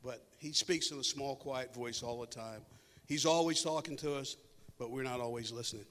But 0.02 0.24
he 0.38 0.52
speaks 0.52 0.90
in 0.90 0.98
a 0.98 1.04
small, 1.04 1.36
quiet 1.36 1.74
voice 1.74 2.02
all 2.02 2.20
the 2.20 2.26
time. 2.26 2.62
He's 3.06 3.26
always 3.26 3.62
talking 3.62 3.96
to 3.98 4.14
us, 4.14 4.36
but 4.78 4.90
we're 4.90 5.02
not 5.02 5.20
always 5.20 5.52
listening. 5.52 5.84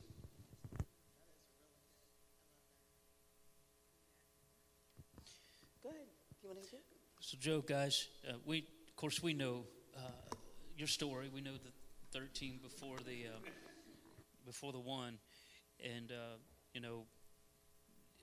Go 5.83 5.89
ahead. 5.89 6.01
You 6.41 6.49
want 6.49 6.63
to 6.63 6.69
do 6.69 6.77
it? 6.77 6.83
So, 7.19 7.37
Joe, 7.39 7.61
guys, 7.61 8.07
uh, 8.27 8.33
we 8.45 8.59
of 8.87 8.95
course 8.95 9.21
we 9.21 9.33
know 9.33 9.65
uh, 9.95 9.99
your 10.77 10.87
story. 10.87 11.29
We 11.33 11.41
know 11.41 11.53
the 11.53 12.17
13 12.17 12.59
before 12.63 12.97
the 13.05 13.27
uh, 13.27 13.49
before 14.45 14.71
the 14.71 14.79
one, 14.79 15.17
and 15.83 16.11
uh, 16.11 16.37
you 16.73 16.81
know, 16.81 17.05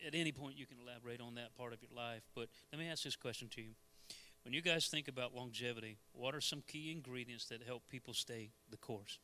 at 0.06 0.14
any 0.14 0.32
point 0.32 0.56
you 0.56 0.66
can 0.66 0.76
elaborate 0.82 1.20
on 1.20 1.34
that 1.36 1.54
part 1.56 1.72
of 1.72 1.80
your 1.82 1.90
life. 1.96 2.22
But 2.34 2.48
let 2.72 2.78
me 2.78 2.88
ask 2.88 3.04
this 3.04 3.16
question 3.16 3.48
to 3.50 3.62
you: 3.62 3.70
When 4.44 4.54
you 4.54 4.62
guys 4.62 4.88
think 4.88 5.08
about 5.08 5.34
longevity, 5.34 5.98
what 6.12 6.34
are 6.34 6.40
some 6.40 6.62
key 6.66 6.92
ingredients 6.92 7.46
that 7.46 7.62
help 7.62 7.82
people 7.88 8.14
stay 8.14 8.50
the 8.70 8.76
course? 8.76 9.18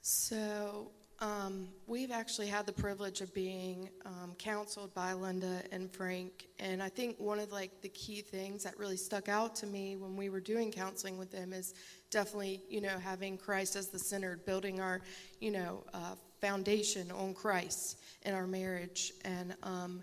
So, 0.00 0.90
um, 1.22 1.68
we've 1.86 2.10
actually 2.10 2.48
had 2.48 2.66
the 2.66 2.72
privilege 2.72 3.20
of 3.20 3.32
being 3.32 3.88
um, 4.04 4.34
counseled 4.38 4.92
by 4.92 5.12
Linda 5.12 5.62
and 5.70 5.88
Frank, 5.88 6.48
and 6.58 6.82
I 6.82 6.88
think 6.88 7.16
one 7.20 7.38
of 7.38 7.52
like 7.52 7.80
the 7.80 7.90
key 7.90 8.22
things 8.22 8.64
that 8.64 8.76
really 8.76 8.96
stuck 8.96 9.28
out 9.28 9.54
to 9.56 9.66
me 9.66 9.96
when 9.96 10.16
we 10.16 10.30
were 10.30 10.40
doing 10.40 10.72
counseling 10.72 11.16
with 11.16 11.30
them 11.30 11.52
is 11.52 11.74
definitely, 12.10 12.60
you 12.68 12.80
know, 12.80 12.98
having 12.98 13.38
Christ 13.38 13.76
as 13.76 13.86
the 13.86 14.00
center, 14.00 14.40
building 14.44 14.80
our, 14.80 15.00
you 15.38 15.52
know, 15.52 15.84
uh, 15.94 16.16
foundation 16.40 17.12
on 17.12 17.34
Christ 17.34 18.00
in 18.22 18.34
our 18.34 18.48
marriage, 18.48 19.12
and 19.24 19.54
um, 19.62 20.02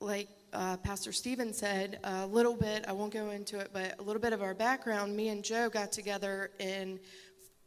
like 0.00 0.28
uh, 0.52 0.76
Pastor 0.76 1.12
Stephen 1.12 1.54
said, 1.54 1.98
a 2.04 2.26
little 2.26 2.54
bit, 2.54 2.84
I 2.86 2.92
won't 2.92 3.14
go 3.14 3.30
into 3.30 3.58
it, 3.58 3.70
but 3.72 3.98
a 3.98 4.02
little 4.02 4.20
bit 4.20 4.34
of 4.34 4.42
our 4.42 4.52
background, 4.52 5.16
me 5.16 5.30
and 5.30 5.42
Joe 5.42 5.70
got 5.70 5.92
together 5.92 6.50
in 6.58 7.00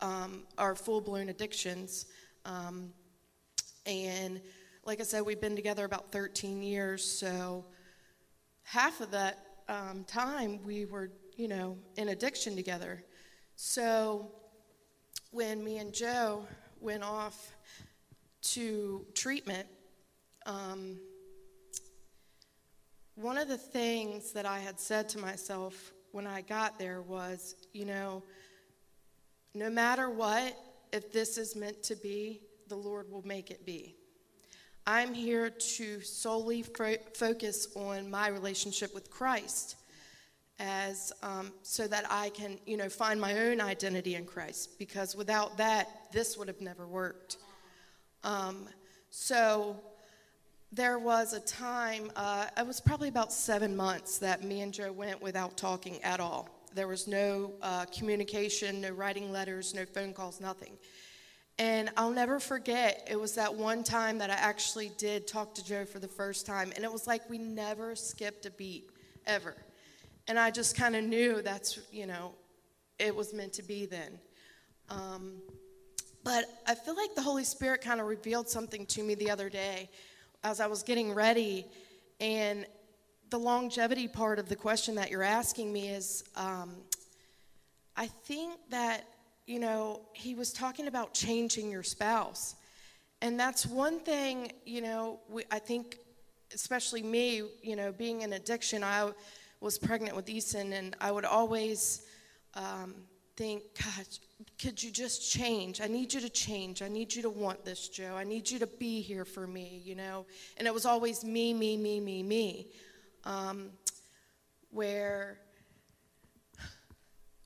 um, 0.02 0.44
our 0.60 0.76
full 0.76 1.02
blown 1.02 1.30
addictions. 1.30 2.06
Um, 2.46 2.94
and 3.86 4.42
like 4.86 5.00
I 5.00 5.04
said, 5.04 5.22
we've 5.26 5.40
been 5.40 5.56
together 5.56 5.86
about 5.86 6.12
13 6.12 6.62
years, 6.62 7.04
so 7.04 7.66
half 8.64 9.02
of 9.02 9.12
that 9.12 9.40
um, 9.70 10.04
time 10.06 10.60
we 10.64 10.86
were, 10.86 11.12
you 11.38 11.48
know, 11.48 11.78
in 11.96 12.10
addiction 12.10 12.56
together. 12.56 13.04
So 13.56 14.32
when 15.32 15.64
me 15.64 15.78
and 15.78 15.94
Joe 15.94 16.46
went 16.80 17.04
off 17.04 17.56
to 18.42 19.06
treatment, 19.14 19.68
um, 20.46 20.98
one 23.16 23.38
of 23.38 23.48
the 23.48 23.58
things 23.58 24.32
that 24.34 24.46
I 24.46 24.60
had 24.60 24.80
said 24.80 25.08
to 25.10 25.20
myself 25.20 25.94
when 26.12 26.28
I 26.28 26.42
got 26.42 26.78
there 26.78 27.02
was, 27.02 27.56
you 27.72 27.86
know, 27.86 28.24
no 29.54 29.70
matter 29.70 30.10
what, 30.10 30.58
if 30.94 31.12
this 31.12 31.38
is 31.38 31.56
meant 31.56 31.82
to 31.84 31.96
be, 31.96 32.42
the 32.70 32.76
Lord 32.76 33.12
will 33.12 33.26
make 33.26 33.52
it 33.52 33.66
be. 33.66 33.96
I'm 34.86 35.14
here 35.14 35.50
to 35.50 36.02
solely 36.02 36.62
fo- 36.62 36.98
focus 37.16 37.68
on 37.76 38.12
my 38.12 38.28
relationship 38.28 38.94
with 38.94 39.10
Christ 39.10 39.78
as 40.60 41.12
um, 41.24 41.52
so 41.64 41.88
that 41.88 42.06
I 42.12 42.30
can, 42.30 42.60
you 42.66 42.78
know, 42.78 42.90
find 42.90 43.20
my 43.20 43.40
own 43.40 43.60
identity 43.60 44.16
in 44.16 44.26
Christ. 44.26 44.78
Because 44.78 45.16
without 45.16 45.58
that, 45.58 45.90
this 46.12 46.38
would 46.38 46.48
have 46.48 46.62
never 46.62 46.86
worked. 46.86 47.38
Um, 48.24 48.68
so 49.10 49.80
there 50.72 51.00
was 51.00 51.34
a 51.34 51.40
time, 51.40 52.12
uh, 52.16 52.48
it 52.56 52.68
was 52.68 52.80
probably 52.80 53.10
about 53.10 53.34
seven 53.34 53.76
months 53.76 54.20
that 54.20 54.44
me 54.44 54.62
and 54.62 54.74
Joe 54.74 54.92
went 54.92 55.22
without 55.22 55.58
talking 55.58 56.02
at 56.04 56.20
all. 56.20 56.50
There 56.74 56.88
was 56.88 57.08
no 57.08 57.54
uh, 57.62 57.86
communication, 57.86 58.82
no 58.82 58.90
writing 58.90 59.32
letters, 59.32 59.74
no 59.74 59.86
phone 59.86 60.14
calls, 60.14 60.42
nothing. 60.42 60.78
And 61.60 61.92
I'll 61.98 62.12
never 62.12 62.40
forget, 62.40 63.08
it 63.10 63.20
was 63.20 63.36
that 63.36 63.54
one 63.54 63.84
time 63.84 64.18
that 64.18 64.32
I 64.32 64.36
actually 64.36 64.92
did 64.98 65.28
talk 65.28 65.54
to 65.56 65.64
Joe 65.64 65.86
for 65.86 66.00
the 66.00 66.08
first 66.08 66.46
time, 66.48 66.74
and 66.76 66.84
it 66.84 66.92
was 66.92 67.06
like 67.06 67.30
we 67.30 67.38
never 67.38 67.96
skipped 67.96 68.48
a 68.48 68.52
beat, 68.52 68.90
ever. 69.28 69.56
And 70.28 70.40
I 70.40 70.50
just 70.50 70.76
kind 70.76 70.96
of 70.96 71.04
knew 71.04 71.42
that's, 71.42 71.80
you 71.92 72.08
know, 72.08 72.34
it 72.98 73.16
was 73.16 73.34
meant 73.34 73.54
to 73.54 73.64
be 73.64 73.86
then. 73.86 74.20
Um, 74.90 75.42
but 76.24 76.46
I 76.66 76.74
feel 76.74 76.96
like 76.96 77.14
the 77.16 77.22
Holy 77.22 77.44
Spirit 77.44 77.82
kind 77.82 78.00
of 78.00 78.08
revealed 78.08 78.50
something 78.50 78.86
to 78.88 79.04
me 79.04 79.14
the 79.14 79.30
other 79.30 79.50
day 79.50 79.90
as 80.44 80.60
I 80.60 80.68
was 80.68 80.82
getting 80.82 81.14
ready. 81.14 81.66
And 82.20 82.66
the 83.34 83.40
longevity 83.40 84.08
part 84.08 84.38
of 84.38 84.48
the 84.48 84.56
question 84.56 84.94
that 84.94 85.10
you're 85.10 85.24
asking 85.24 85.74
me 85.74 85.90
is 85.90 86.24
um, 86.36 86.76
I 87.98 88.06
think 88.06 88.60
that, 88.70 89.08
you 89.48 89.58
know, 89.58 90.02
he 90.14 90.36
was 90.36 90.54
talking 90.54 90.86
about 90.86 91.16
changing 91.16 91.72
your 91.72 91.82
spouse. 91.82 92.54
And 93.24 93.40
that's 93.40 93.66
one 93.66 94.00
thing, 94.02 94.52
you 94.68 94.82
know, 94.82 95.20
we, 95.28 95.46
I 95.50 95.58
think, 95.58 95.98
especially 96.54 97.02
me, 97.02 97.42
you 97.64 97.76
know, 97.76 97.92
being 97.92 98.22
in 98.22 98.34
addiction, 98.34 98.84
I 98.84 99.12
was 99.62 99.80
pregnant 99.80 100.16
with 100.16 100.28
Eason, 100.28 100.72
and 100.72 100.96
I 101.02 101.12
would 101.12 101.26
always 101.26 102.06
um, 102.54 102.94
think, 103.36 103.64
God, 103.84 104.06
could 104.62 104.84
you 104.84 104.92
just 104.92 105.32
change? 105.32 105.82
I 105.82 105.88
need 105.88 106.14
you 106.14 106.22
to 106.22 106.30
change. 106.30 106.84
I 106.84 106.88
need 106.88 107.16
you 107.16 107.24
to 107.24 107.32
want 107.32 107.66
this, 107.66 107.90
Joe. 107.90 108.16
I 108.16 108.26
need 108.26 108.52
you 108.52 108.60
to 108.60 108.68
be 108.68 109.02
here 109.02 109.26
for 109.26 109.48
me, 109.48 109.82
you 109.84 109.96
know? 109.96 110.28
And 110.58 110.68
it 110.68 110.74
was 110.74 110.86
always 110.86 111.24
me, 111.24 111.52
me, 111.52 111.78
me, 111.78 112.00
me, 112.00 112.22
me 112.22 112.68
um, 113.26 113.70
where 114.72 115.40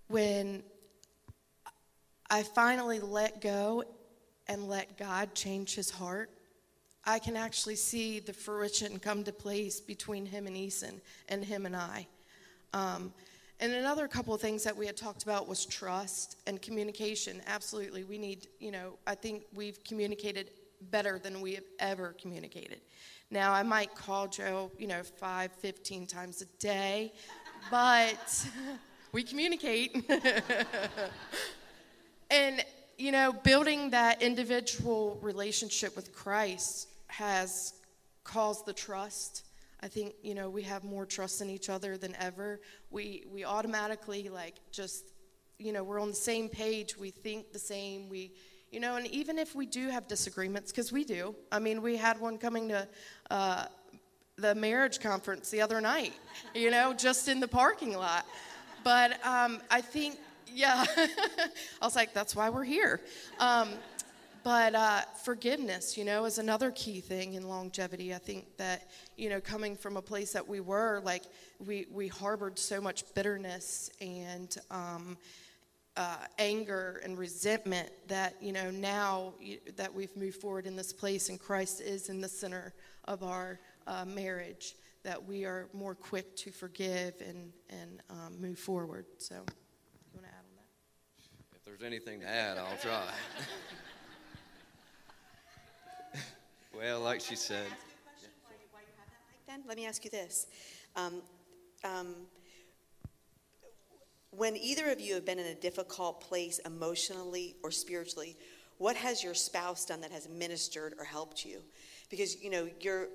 when 0.07 0.63
I 2.29 2.43
finally 2.43 2.99
let 2.99 3.41
go 3.41 3.83
and 4.47 4.67
let 4.67 4.97
God 4.97 5.33
change 5.33 5.75
his 5.75 5.89
heart, 5.89 6.29
I 7.05 7.19
can 7.19 7.37
actually 7.37 7.75
see 7.75 8.19
the 8.19 8.33
fruition 8.33 8.99
come 8.99 9.23
to 9.23 9.31
place 9.31 9.79
between 9.79 10.25
him 10.25 10.47
and 10.47 10.55
Eason 10.55 10.99
and 11.29 11.43
him 11.43 11.65
and 11.65 11.75
I. 11.75 12.07
Um, 12.73 13.13
and 13.59 13.71
another 13.73 14.07
couple 14.07 14.33
of 14.33 14.41
things 14.41 14.63
that 14.65 14.75
we 14.75 14.85
had 14.85 14.97
talked 14.97 15.23
about 15.23 15.47
was 15.47 15.65
trust 15.65 16.37
and 16.45 16.61
communication. 16.61 17.41
Absolutely. 17.47 18.03
We 18.03 18.17
need, 18.17 18.47
you 18.59 18.71
know, 18.71 18.97
I 19.07 19.15
think 19.15 19.45
we've 19.55 19.83
communicated 19.83 20.51
better 20.91 21.17
than 21.17 21.41
we 21.41 21.55
have 21.55 21.63
ever 21.79 22.13
communicated. 22.21 22.81
Now, 23.29 23.51
I 23.51 23.63
might 23.63 23.93
call 23.93 24.27
Joe, 24.27 24.71
you 24.77 24.87
know, 24.87 25.03
five, 25.03 25.51
15 25.51 26.07
times 26.07 26.41
a 26.41 26.45
day, 26.59 27.11
but 27.69 28.47
we 29.11 29.23
communicate. 29.23 30.09
and 32.31 32.63
you 32.97 33.11
know, 33.11 33.31
building 33.31 33.91
that 33.91 34.21
individual 34.21 35.19
relationship 35.21 35.95
with 35.95 36.13
Christ 36.13 36.89
has 37.07 37.73
caused 38.23 38.65
the 38.65 38.73
trust. 38.73 39.45
I 39.81 39.87
think, 39.87 40.15
you 40.23 40.33
know, 40.33 40.49
we 40.49 40.63
have 40.63 40.83
more 40.83 41.05
trust 41.05 41.41
in 41.41 41.49
each 41.49 41.69
other 41.69 41.97
than 41.97 42.15
ever. 42.15 42.59
We, 42.89 43.25
we 43.31 43.45
automatically, 43.45 44.29
like, 44.29 44.55
just, 44.71 45.13
you 45.59 45.71
know, 45.71 45.83
we're 45.83 46.01
on 46.01 46.09
the 46.09 46.15
same 46.15 46.49
page. 46.49 46.97
We 46.97 47.11
think 47.11 47.53
the 47.53 47.59
same. 47.59 48.09
We, 48.09 48.31
you 48.71 48.79
know, 48.79 48.95
and 48.95 49.07
even 49.07 49.39
if 49.39 49.55
we 49.55 49.65
do 49.65 49.89
have 49.89 50.07
disagreements, 50.07 50.71
because 50.71 50.91
we 50.91 51.03
do. 51.03 51.35
I 51.51 51.59
mean, 51.59 51.81
we 51.81 51.95
had 51.95 52.19
one 52.19 52.37
coming 52.37 52.69
to 52.69 52.87
uh, 53.31 53.65
the 54.37 54.53
marriage 54.55 54.99
conference 54.99 55.49
the 55.49 55.61
other 55.61 55.81
night, 55.81 56.13
you 56.53 56.69
know, 56.69 56.93
just 56.93 57.27
in 57.27 57.39
the 57.39 57.47
parking 57.47 57.97
lot. 57.97 58.25
But 58.83 59.25
um, 59.25 59.61
I 59.71 59.81
think, 59.81 60.17
yeah, 60.47 60.85
I 60.97 61.85
was 61.85 61.95
like, 61.95 62.13
that's 62.13 62.35
why 62.35 62.49
we're 62.49 62.63
here. 62.63 63.01
Um, 63.39 63.69
but 64.43 64.75
uh, 64.75 65.01
forgiveness, 65.25 65.97
you 65.97 66.05
know, 66.05 66.23
is 66.25 66.37
another 66.37 66.71
key 66.71 67.01
thing 67.01 67.33
in 67.33 67.49
longevity. 67.49 68.13
I 68.13 68.17
think 68.17 68.45
that, 68.57 68.89
you 69.17 69.29
know, 69.29 69.41
coming 69.41 69.75
from 69.75 69.97
a 69.97 70.01
place 70.01 70.31
that 70.33 70.47
we 70.47 70.61
were, 70.61 71.01
like, 71.03 71.23
we, 71.65 71.85
we 71.91 72.07
harbored 72.07 72.57
so 72.57 72.79
much 72.79 73.03
bitterness 73.13 73.89
and 73.99 74.55
um, 74.71 75.17
uh, 75.97 76.17
anger 76.37 77.01
and 77.03 77.17
resentment 77.17 77.89
that, 78.07 78.35
you 78.39 78.53
know, 78.53 78.69
now 78.69 79.33
that 79.75 79.93
we've 79.93 80.15
moved 80.15 80.39
forward 80.39 80.67
in 80.67 80.75
this 80.75 80.93
place 80.93 81.29
and 81.29 81.39
Christ 81.39 81.81
is 81.81 82.09
in 82.09 82.21
the 82.21 82.27
center 82.27 82.73
of 83.05 83.23
our 83.23 83.59
uh, 83.87 84.05
marriage, 84.05 84.75
that 85.03 85.23
we 85.23 85.43
are 85.43 85.69
more 85.73 85.95
quick 85.95 86.35
to 86.35 86.51
forgive 86.51 87.15
and, 87.27 87.51
and 87.69 88.03
um, 88.11 88.39
move 88.39 88.59
forward. 88.59 89.05
So, 89.17 89.35
you 89.35 89.41
want 90.13 90.25
to 90.25 90.29
add 90.29 90.43
on 90.43 90.55
that? 90.55 91.55
If 91.55 91.65
there's 91.65 91.83
anything 91.83 92.19
to 92.19 92.29
add, 92.29 92.57
I'll 92.57 92.77
try. 92.77 93.09
well, 96.77 96.99
like 97.01 97.21
she 97.21 97.35
said. 97.35 97.65
Then 99.47 99.63
let 99.67 99.77
me 99.77 99.87
ask 99.87 100.05
you 100.05 100.11
this. 100.11 100.45
Um, 100.95 101.21
um, 101.83 102.15
when 104.31 104.55
either 104.57 104.89
of 104.89 104.99
you 104.99 105.13
have 105.15 105.25
been 105.25 105.39
in 105.39 105.47
a 105.47 105.55
difficult 105.55 106.21
place 106.21 106.59
emotionally 106.59 107.55
or 107.63 107.71
spiritually, 107.71 108.37
what 108.77 108.95
has 108.95 109.23
your 109.23 109.33
spouse 109.33 109.85
done 109.85 110.01
that 110.01 110.11
has 110.11 110.29
ministered 110.29 110.93
or 110.99 111.05
helped 111.05 111.45
you? 111.45 111.61
Because 112.09 112.41
you 112.41 112.49
know 112.49 112.69
you're 112.79 113.07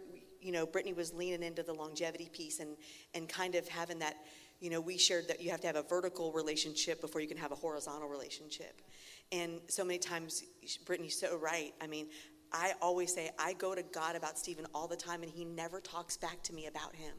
you 0.43 0.53
know, 0.53 0.67
Brittany 0.67 0.93
was 0.93 1.15
leaning 1.15 1.43
into 1.43 1.63
the 1.63 1.73
longevity 1.73 2.29
piece 2.33 2.59
and, 2.59 2.77
and 3.15 3.29
kind 3.29 3.55
of 3.55 3.67
having 3.69 4.01
that, 4.01 4.17
you 4.61 4.71
know, 4.71 4.81
we 4.81 4.99
shared 4.99 5.29
that 5.29 5.41
you 5.41 5.51
have 5.51 5.61
to 5.61 5.67
have 5.69 5.77
a 5.77 5.83
vertical 5.83 6.33
relationship 6.33 7.01
before 7.01 7.21
you 7.21 7.29
can 7.29 7.37
have 7.37 7.53
a 7.53 7.55
horizontal 7.55 8.09
relationship. 8.09 8.83
And 9.31 9.61
so 9.69 9.85
many 9.85 9.99
times, 9.99 10.43
Brittany's 10.85 11.19
so 11.19 11.39
right. 11.39 11.73
I 11.81 11.87
mean, 11.87 12.09
I 12.53 12.75
always 12.83 13.15
say, 13.15 13.31
I 13.39 13.55
go 13.55 13.75
to 13.75 13.83
God 13.83 14.17
about 14.17 14.39
Stephen 14.39 14.67
all 14.75 14.87
the 14.87 14.97
time, 14.97 15.23
and 15.23 15.31
he 15.31 15.45
never 15.45 15.81
talks 15.81 16.17
back 16.17 16.43
to 16.43 16.53
me 16.53 16.67
about 16.67 16.95
him. 16.95 17.15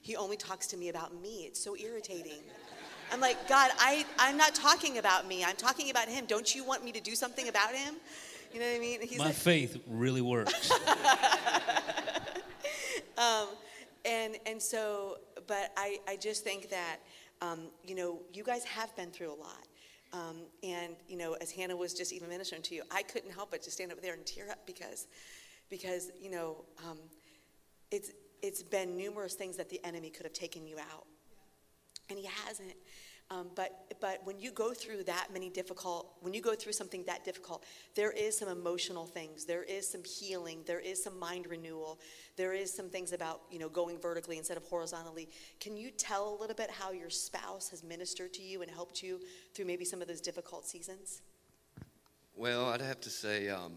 He 0.00 0.16
only 0.16 0.36
talks 0.36 0.66
to 0.68 0.76
me 0.76 0.88
about 0.88 1.20
me. 1.20 1.44
It's 1.46 1.62
so 1.62 1.76
irritating. 1.76 2.42
I'm 3.12 3.20
like, 3.20 3.48
God, 3.48 3.70
I, 3.78 4.04
I'm 4.18 4.36
not 4.36 4.54
talking 4.54 4.98
about 4.98 5.26
me. 5.26 5.44
I'm 5.44 5.56
talking 5.56 5.90
about 5.90 6.08
him. 6.08 6.24
Don't 6.26 6.54
you 6.54 6.64
want 6.64 6.84
me 6.84 6.92
to 6.92 7.00
do 7.00 7.14
something 7.14 7.48
about 7.48 7.74
him? 7.74 7.94
You 8.52 8.60
know 8.60 8.66
what 8.66 8.76
I 8.76 8.80
mean? 8.80 9.00
He's 9.02 9.18
My 9.18 9.26
like, 9.26 9.34
faith 9.34 9.78
really 9.86 10.22
works. 10.22 10.70
um, 13.18 13.48
and 14.04 14.36
and 14.46 14.62
so, 14.62 15.18
but 15.46 15.72
I, 15.76 15.98
I 16.08 16.16
just 16.16 16.44
think 16.44 16.70
that 16.70 16.98
um, 17.42 17.64
you 17.84 17.94
know 17.94 18.20
you 18.32 18.44
guys 18.44 18.64
have 18.64 18.94
been 18.96 19.10
through 19.10 19.32
a 19.32 19.40
lot. 19.40 19.66
Um, 20.12 20.36
and 20.62 20.94
you 21.08 21.16
know, 21.16 21.34
as 21.40 21.50
Hannah 21.50 21.76
was 21.76 21.92
just 21.92 22.12
even 22.12 22.28
ministering 22.28 22.62
to 22.62 22.74
you, 22.74 22.82
I 22.90 23.02
couldn't 23.02 23.32
help 23.32 23.50
but 23.50 23.62
to 23.62 23.70
stand 23.70 23.92
up 23.92 24.00
there 24.00 24.14
and 24.14 24.24
tear 24.24 24.50
up 24.50 24.64
because, 24.66 25.06
because 25.68 26.10
you 26.20 26.30
know, 26.30 26.64
um, 26.88 26.98
it's 27.90 28.12
it's 28.42 28.62
been 28.62 28.96
numerous 28.96 29.34
things 29.34 29.56
that 29.56 29.68
the 29.68 29.80
enemy 29.84 30.10
could 30.10 30.24
have 30.24 30.32
taken 30.32 30.66
you 30.66 30.78
out, 30.78 31.06
and 32.10 32.18
he 32.18 32.28
hasn't. 32.46 32.74
Um, 33.28 33.48
but, 33.56 33.92
but 34.00 34.20
when 34.22 34.38
you 34.38 34.52
go 34.52 34.72
through 34.72 35.02
that 35.04 35.28
many 35.32 35.50
difficult, 35.50 36.14
when 36.20 36.32
you 36.32 36.40
go 36.40 36.54
through 36.54 36.72
something 36.72 37.02
that 37.06 37.24
difficult, 37.24 37.64
there 37.96 38.12
is 38.12 38.38
some 38.38 38.48
emotional 38.48 39.04
things. 39.04 39.44
There 39.44 39.64
is 39.64 39.88
some 39.90 40.04
healing. 40.04 40.62
There 40.64 40.78
is 40.78 41.02
some 41.02 41.18
mind 41.18 41.48
renewal. 41.48 41.98
There 42.36 42.52
is 42.52 42.72
some 42.72 42.88
things 42.88 43.12
about, 43.12 43.40
you 43.50 43.58
know, 43.58 43.68
going 43.68 43.98
vertically 43.98 44.38
instead 44.38 44.56
of 44.56 44.62
horizontally. 44.64 45.28
Can 45.58 45.76
you 45.76 45.90
tell 45.90 46.36
a 46.36 46.36
little 46.40 46.54
bit 46.54 46.70
how 46.70 46.92
your 46.92 47.10
spouse 47.10 47.68
has 47.70 47.82
ministered 47.82 48.32
to 48.34 48.42
you 48.42 48.62
and 48.62 48.70
helped 48.70 49.02
you 49.02 49.20
through 49.54 49.64
maybe 49.64 49.84
some 49.84 50.00
of 50.00 50.06
those 50.06 50.20
difficult 50.20 50.64
seasons? 50.64 51.22
Well, 52.36 52.66
I'd 52.66 52.80
have 52.80 53.00
to 53.00 53.10
say, 53.10 53.48
um, 53.48 53.72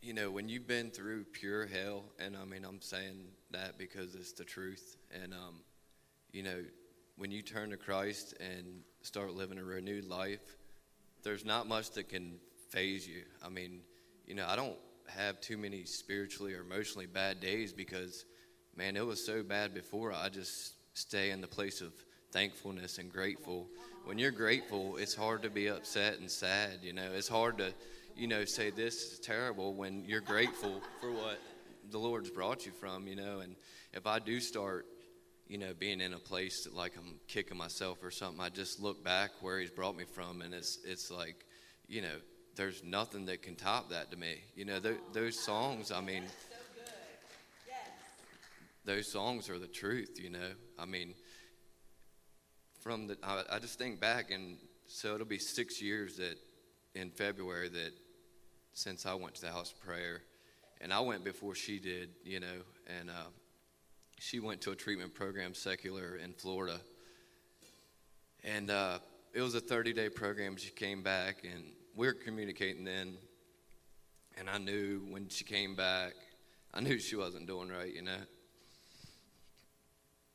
you 0.00 0.12
know, 0.12 0.30
when 0.30 0.48
you've 0.48 0.68
been 0.68 0.90
through 0.90 1.24
pure 1.32 1.66
hell, 1.66 2.04
and 2.20 2.36
I 2.36 2.44
mean, 2.44 2.64
I'm 2.64 2.80
saying 2.80 3.24
that 3.50 3.76
because 3.76 4.14
it's 4.14 4.32
the 4.32 4.44
truth, 4.44 4.98
and, 5.20 5.34
um, 5.34 5.62
you 6.32 6.44
know, 6.44 6.62
when 7.16 7.30
you 7.30 7.42
turn 7.42 7.70
to 7.70 7.76
Christ 7.76 8.34
and 8.40 8.82
start 9.02 9.34
living 9.34 9.58
a 9.58 9.64
renewed 9.64 10.04
life, 10.04 10.56
there's 11.22 11.44
not 11.44 11.68
much 11.68 11.90
that 11.92 12.08
can 12.08 12.38
phase 12.70 13.06
you. 13.06 13.22
I 13.44 13.48
mean, 13.48 13.80
you 14.26 14.34
know, 14.34 14.46
I 14.48 14.56
don't 14.56 14.76
have 15.08 15.40
too 15.40 15.56
many 15.56 15.84
spiritually 15.84 16.54
or 16.54 16.62
emotionally 16.62 17.06
bad 17.06 17.40
days 17.40 17.72
because, 17.72 18.24
man, 18.76 18.96
it 18.96 19.06
was 19.06 19.24
so 19.24 19.42
bad 19.42 19.74
before. 19.74 20.12
I 20.12 20.28
just 20.28 20.74
stay 20.94 21.30
in 21.30 21.40
the 21.40 21.46
place 21.46 21.80
of 21.80 21.92
thankfulness 22.32 22.98
and 22.98 23.12
grateful. 23.12 23.68
When 24.04 24.18
you're 24.18 24.30
grateful, 24.30 24.96
it's 24.96 25.14
hard 25.14 25.42
to 25.42 25.50
be 25.50 25.68
upset 25.68 26.18
and 26.18 26.30
sad. 26.30 26.78
You 26.82 26.92
know, 26.92 27.10
it's 27.14 27.28
hard 27.28 27.58
to, 27.58 27.72
you 28.16 28.26
know, 28.26 28.44
say 28.44 28.70
this 28.70 29.12
is 29.12 29.18
terrible 29.20 29.74
when 29.74 30.04
you're 30.06 30.20
grateful 30.20 30.80
for 31.00 31.10
what 31.10 31.38
the 31.90 31.98
Lord's 31.98 32.30
brought 32.30 32.64
you 32.64 32.72
from. 32.72 33.06
You 33.06 33.16
know, 33.16 33.40
and 33.40 33.54
if 33.92 34.06
I 34.06 34.18
do 34.18 34.40
start 34.40 34.86
you 35.52 35.58
know, 35.58 35.74
being 35.78 36.00
in 36.00 36.14
a 36.14 36.18
place 36.18 36.64
that 36.64 36.74
like 36.74 36.94
I'm 36.96 37.16
kicking 37.28 37.58
myself 37.58 38.02
or 38.02 38.10
something, 38.10 38.40
I 38.40 38.48
just 38.48 38.80
look 38.80 39.04
back 39.04 39.32
where 39.42 39.60
he's 39.60 39.70
brought 39.70 39.94
me 39.94 40.04
from, 40.04 40.40
and 40.40 40.54
it's 40.54 40.78
it's 40.82 41.10
like, 41.10 41.44
you 41.86 42.00
know, 42.00 42.16
there's 42.56 42.82
nothing 42.82 43.26
that 43.26 43.42
can 43.42 43.54
top 43.54 43.90
that 43.90 44.10
to 44.12 44.16
me. 44.16 44.36
You 44.56 44.64
know, 44.64 44.80
th- 44.80 44.96
those 45.12 45.38
songs. 45.38 45.92
I 45.92 46.00
mean, 46.00 46.22
those 48.86 49.12
songs 49.12 49.50
are 49.50 49.58
the 49.58 49.66
truth. 49.66 50.18
You 50.18 50.30
know, 50.30 50.52
I 50.78 50.86
mean, 50.86 51.12
from 52.80 53.08
the 53.08 53.18
I, 53.22 53.42
I 53.52 53.58
just 53.58 53.78
think 53.78 54.00
back, 54.00 54.30
and 54.30 54.56
so 54.86 55.14
it'll 55.14 55.26
be 55.26 55.38
six 55.38 55.82
years 55.82 56.16
that 56.16 56.38
in 56.94 57.10
February 57.10 57.68
that 57.68 57.92
since 58.72 59.04
I 59.04 59.12
went 59.12 59.34
to 59.34 59.42
the 59.42 59.52
house 59.52 59.72
of 59.72 59.82
prayer, 59.82 60.22
and 60.80 60.94
I 60.94 61.00
went 61.00 61.24
before 61.24 61.54
she 61.54 61.78
did. 61.78 62.08
You 62.24 62.40
know, 62.40 62.62
and. 62.86 63.10
Uh, 63.10 63.28
she 64.22 64.38
went 64.38 64.60
to 64.60 64.70
a 64.70 64.76
treatment 64.76 65.12
program, 65.14 65.52
secular, 65.52 66.14
in 66.14 66.32
Florida. 66.32 66.78
And 68.44 68.70
uh, 68.70 69.00
it 69.34 69.42
was 69.42 69.56
a 69.56 69.60
30 69.60 69.92
day 69.92 70.08
program. 70.08 70.56
She 70.56 70.70
came 70.70 71.02
back, 71.02 71.38
and 71.42 71.64
we 71.96 72.06
were 72.06 72.12
communicating 72.12 72.84
then. 72.84 73.16
And 74.38 74.48
I 74.48 74.58
knew 74.58 75.04
when 75.10 75.28
she 75.28 75.42
came 75.42 75.74
back, 75.74 76.12
I 76.72 76.80
knew 76.80 77.00
she 77.00 77.16
wasn't 77.16 77.48
doing 77.48 77.68
right, 77.68 77.92
you 77.92 78.02
know. 78.02 78.20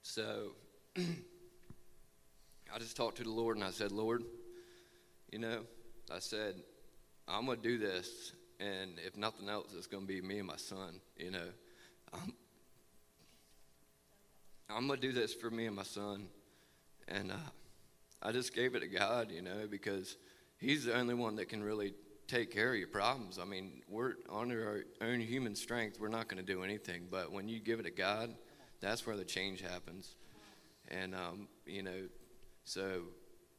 So 0.04 0.52
I 0.98 2.80
just 2.80 2.98
talked 2.98 3.18
to 3.18 3.24
the 3.24 3.32
Lord 3.32 3.56
and 3.56 3.66
I 3.66 3.72
said, 3.72 3.94
Lord, 3.94 4.24
you 5.32 5.40
know, 5.40 5.62
I 6.14 6.20
said, 6.20 6.56
I'm 7.28 7.46
going 7.46 7.62
to 7.62 7.64
do 7.64 7.78
this. 7.78 8.34
And 8.60 9.00
if 9.06 9.16
nothing 9.16 9.48
else, 9.48 9.74
it's 9.78 9.88
going 9.88 10.04
to 10.04 10.08
be 10.08 10.22
me 10.22 10.40
and 10.40 10.48
my 10.48 10.58
son, 10.58 11.00
you 11.16 11.32
know. 11.32 11.48
I'm, 12.14 12.34
I'm 14.70 14.88
going 14.88 15.00
to 15.00 15.08
do 15.08 15.14
this 15.14 15.34
for 15.34 15.50
me 15.50 15.66
and 15.66 15.76
my 15.76 15.84
son. 15.84 16.28
And 17.08 17.32
uh, 17.32 17.36
I 18.22 18.32
just 18.32 18.54
gave 18.54 18.76
it 18.76 18.82
to 18.82 18.88
God, 18.88 19.32
you 19.32 19.42
know, 19.42 19.66
because 19.70 20.18
He's 20.58 20.86
the 20.86 20.96
only 20.96 21.14
one 21.14 21.36
that 21.38 21.48
can 21.48 21.64
really 21.64 21.94
take 22.28 22.52
care 22.52 22.74
of 22.74 22.78
your 22.78 22.90
problems. 22.90 23.40
I 23.40 23.46
mean, 23.46 23.82
we're 23.88 24.16
under 24.30 24.86
our 25.02 25.08
own 25.08 25.22
human 25.22 25.56
strength, 25.56 26.00
we're 26.00 26.10
not 26.10 26.28
going 26.28 26.44
to 26.44 26.54
do 26.54 26.64
anything. 26.64 27.08
But 27.10 27.32
when 27.32 27.48
you 27.48 27.60
give 27.60 27.80
it 27.80 27.84
to 27.84 27.92
God, 27.92 28.36
that's 28.82 29.08
where 29.08 29.16
the 29.16 29.24
change 29.24 29.62
happens. 29.62 30.16
And, 30.90 31.16
um, 31.16 31.48
you 31.66 31.84
know, 31.84 32.08
so 32.66 33.04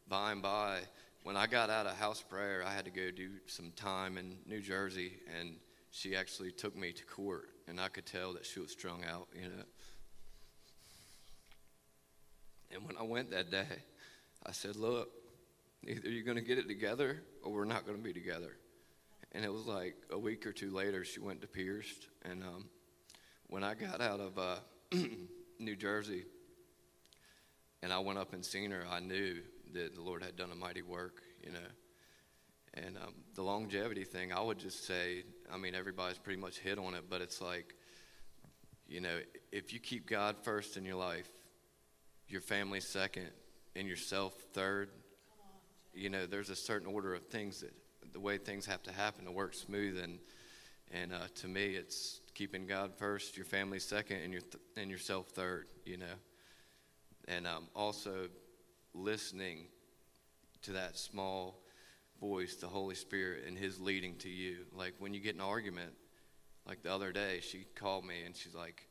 by 0.08 0.32
and 0.32 0.42
by, 0.42 0.80
when 1.22 1.36
I 1.36 1.46
got 1.46 1.70
out 1.70 1.86
of 1.86 1.96
house 1.96 2.22
prayer, 2.22 2.62
I 2.66 2.72
had 2.72 2.84
to 2.84 2.90
go 2.90 3.10
do 3.10 3.30
some 3.46 3.72
time 3.76 4.18
in 4.18 4.36
New 4.46 4.60
Jersey, 4.60 5.14
and 5.38 5.56
she 5.90 6.14
actually 6.14 6.52
took 6.52 6.76
me 6.76 6.92
to 6.92 7.04
court, 7.04 7.48
and 7.66 7.80
I 7.80 7.88
could 7.88 8.06
tell 8.06 8.34
that 8.34 8.44
she 8.44 8.60
was 8.60 8.72
strung 8.72 9.04
out, 9.04 9.28
you 9.34 9.48
know. 9.48 9.64
And 12.72 12.84
when 12.84 12.96
I 12.96 13.02
went 13.02 13.30
that 13.30 13.50
day, 13.50 13.66
I 14.44 14.52
said, 14.52 14.76
Look, 14.76 15.10
either 15.86 16.08
you're 16.08 16.24
going 16.24 16.36
to 16.36 16.44
get 16.44 16.58
it 16.58 16.68
together 16.68 17.22
or 17.42 17.52
we're 17.52 17.64
not 17.64 17.86
going 17.86 17.98
to 17.98 18.04
be 18.04 18.12
together. 18.12 18.56
And 19.32 19.44
it 19.44 19.52
was 19.52 19.66
like 19.66 19.96
a 20.10 20.18
week 20.18 20.46
or 20.46 20.52
two 20.52 20.70
later, 20.70 21.04
she 21.04 21.20
went 21.20 21.42
to 21.42 21.46
Pierced. 21.46 22.08
And 22.24 22.42
um, 22.42 22.66
when 23.46 23.62
I 23.62 23.74
got 23.74 24.00
out 24.00 24.20
of 24.20 24.38
uh, 24.38 24.56
New 25.58 25.76
Jersey 25.76 26.24
and 27.82 27.92
I 27.92 27.98
went 27.98 28.18
up 28.18 28.32
and 28.32 28.44
seen 28.44 28.70
her, 28.70 28.84
I 28.90 29.00
knew 29.00 29.36
that 29.74 29.94
the 29.94 30.00
Lord 30.00 30.22
had 30.22 30.36
done 30.36 30.50
a 30.50 30.54
mighty 30.54 30.82
work, 30.82 31.22
you 31.44 31.52
know. 31.52 31.58
And 32.74 32.96
um, 32.96 33.14
the 33.34 33.42
longevity 33.42 34.04
thing, 34.04 34.32
I 34.32 34.40
would 34.40 34.58
just 34.58 34.86
say, 34.86 35.24
I 35.52 35.56
mean, 35.56 35.74
everybody's 35.74 36.18
pretty 36.18 36.40
much 36.40 36.58
hit 36.58 36.78
on 36.78 36.94
it, 36.94 37.04
but 37.08 37.20
it's 37.20 37.40
like, 37.40 37.74
you 38.88 39.00
know, 39.00 39.18
if 39.52 39.72
you 39.72 39.80
keep 39.80 40.08
God 40.08 40.36
first 40.42 40.76
in 40.76 40.84
your 40.84 40.96
life, 40.96 41.28
your 42.28 42.40
family 42.40 42.80
second, 42.80 43.30
and 43.74 43.88
yourself 43.88 44.34
third, 44.52 44.90
you 45.94 46.10
know, 46.10 46.26
there's 46.26 46.50
a 46.50 46.56
certain 46.56 46.86
order 46.86 47.14
of 47.14 47.26
things 47.26 47.60
that 47.60 47.72
the 48.12 48.20
way 48.20 48.38
things 48.38 48.66
have 48.66 48.82
to 48.84 48.92
happen 48.92 49.24
to 49.24 49.30
work 49.30 49.54
smooth. 49.54 49.98
And 49.98 50.18
and 50.90 51.12
uh, 51.12 51.28
to 51.36 51.48
me, 51.48 51.74
it's 51.74 52.20
keeping 52.34 52.66
God 52.66 52.92
first, 52.96 53.36
your 53.36 53.44
family 53.44 53.78
second, 53.78 54.18
and 54.22 54.32
your 54.32 54.42
th- 54.42 54.62
and 54.76 54.90
yourself 54.90 55.28
third. 55.28 55.66
You 55.84 55.98
know, 55.98 56.16
and 57.26 57.46
um, 57.46 57.68
also 57.74 58.28
listening 58.94 59.66
to 60.62 60.72
that 60.72 60.96
small 60.98 61.62
voice, 62.20 62.56
the 62.56 62.66
Holy 62.66 62.94
Spirit, 62.94 63.44
and 63.46 63.56
His 63.56 63.80
leading 63.80 64.16
to 64.16 64.28
you. 64.28 64.66
Like 64.72 64.94
when 64.98 65.14
you 65.14 65.20
get 65.20 65.34
an 65.34 65.40
argument, 65.40 65.92
like 66.66 66.82
the 66.82 66.92
other 66.92 67.12
day, 67.12 67.40
she 67.42 67.66
called 67.74 68.04
me 68.04 68.22
and 68.24 68.36
she's 68.36 68.54
like, 68.54 68.86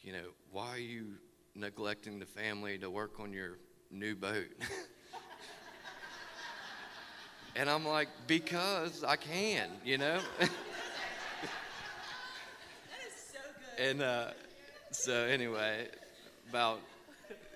you 0.00 0.12
know, 0.12 0.30
why 0.50 0.68
are 0.70 0.78
you 0.78 1.16
neglecting 1.54 2.18
the 2.18 2.26
family 2.26 2.78
to 2.78 2.90
work 2.90 3.20
on 3.20 3.32
your 3.32 3.58
new 3.90 4.14
boat? 4.14 4.48
and 7.56 7.68
I'm 7.68 7.86
like, 7.86 8.08
because 8.26 9.04
I 9.04 9.16
can, 9.16 9.68
you 9.84 9.98
know? 9.98 10.18
that 10.38 10.50
is 13.06 13.14
so 13.32 13.38
good. 13.76 13.90
and 13.90 14.02
uh, 14.02 14.30
so 14.90 15.12
anyway, 15.12 15.88
about 16.48 16.80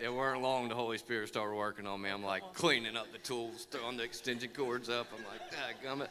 it 0.00 0.12
weren't 0.12 0.42
long 0.42 0.68
the 0.68 0.74
Holy 0.74 0.98
Spirit 0.98 1.28
started 1.28 1.54
working 1.56 1.86
on 1.86 2.00
me. 2.00 2.10
I'm 2.10 2.24
like 2.24 2.42
cleaning 2.52 2.96
up 2.96 3.12
the 3.12 3.18
tools, 3.18 3.66
throwing 3.70 3.96
the 3.96 4.02
extension 4.02 4.50
cords 4.54 4.88
up. 4.88 5.06
I'm 5.16 5.24
like, 5.24 5.40
gummit. 5.84 6.08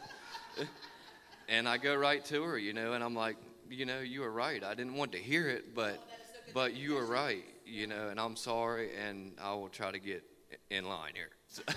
and 1.49 1.67
I 1.67 1.77
go 1.77 1.95
right 1.95 2.23
to 2.25 2.43
her, 2.43 2.57
you 2.57 2.73
know, 2.73 2.93
and 2.93 3.03
I'm 3.03 3.15
like, 3.15 3.37
you 3.69 3.85
know, 3.85 3.99
you 3.99 4.21
were 4.21 4.31
right. 4.31 4.63
I 4.63 4.73
didn't 4.73 4.95
want 4.95 5.11
to 5.13 5.17
hear 5.17 5.49
it, 5.49 5.75
but 5.75 5.99
but 6.53 6.75
you 6.75 6.93
were 6.93 7.05
right, 7.05 7.43
you 7.65 7.87
know, 7.87 8.09
and 8.09 8.19
I'm 8.19 8.35
sorry, 8.35 8.91
and 8.95 9.33
I 9.41 9.53
will 9.53 9.69
try 9.69 9.91
to 9.91 9.99
get 9.99 10.23
in 10.69 10.85
line 10.85 11.13
here. 11.15 11.31
So 11.49 11.63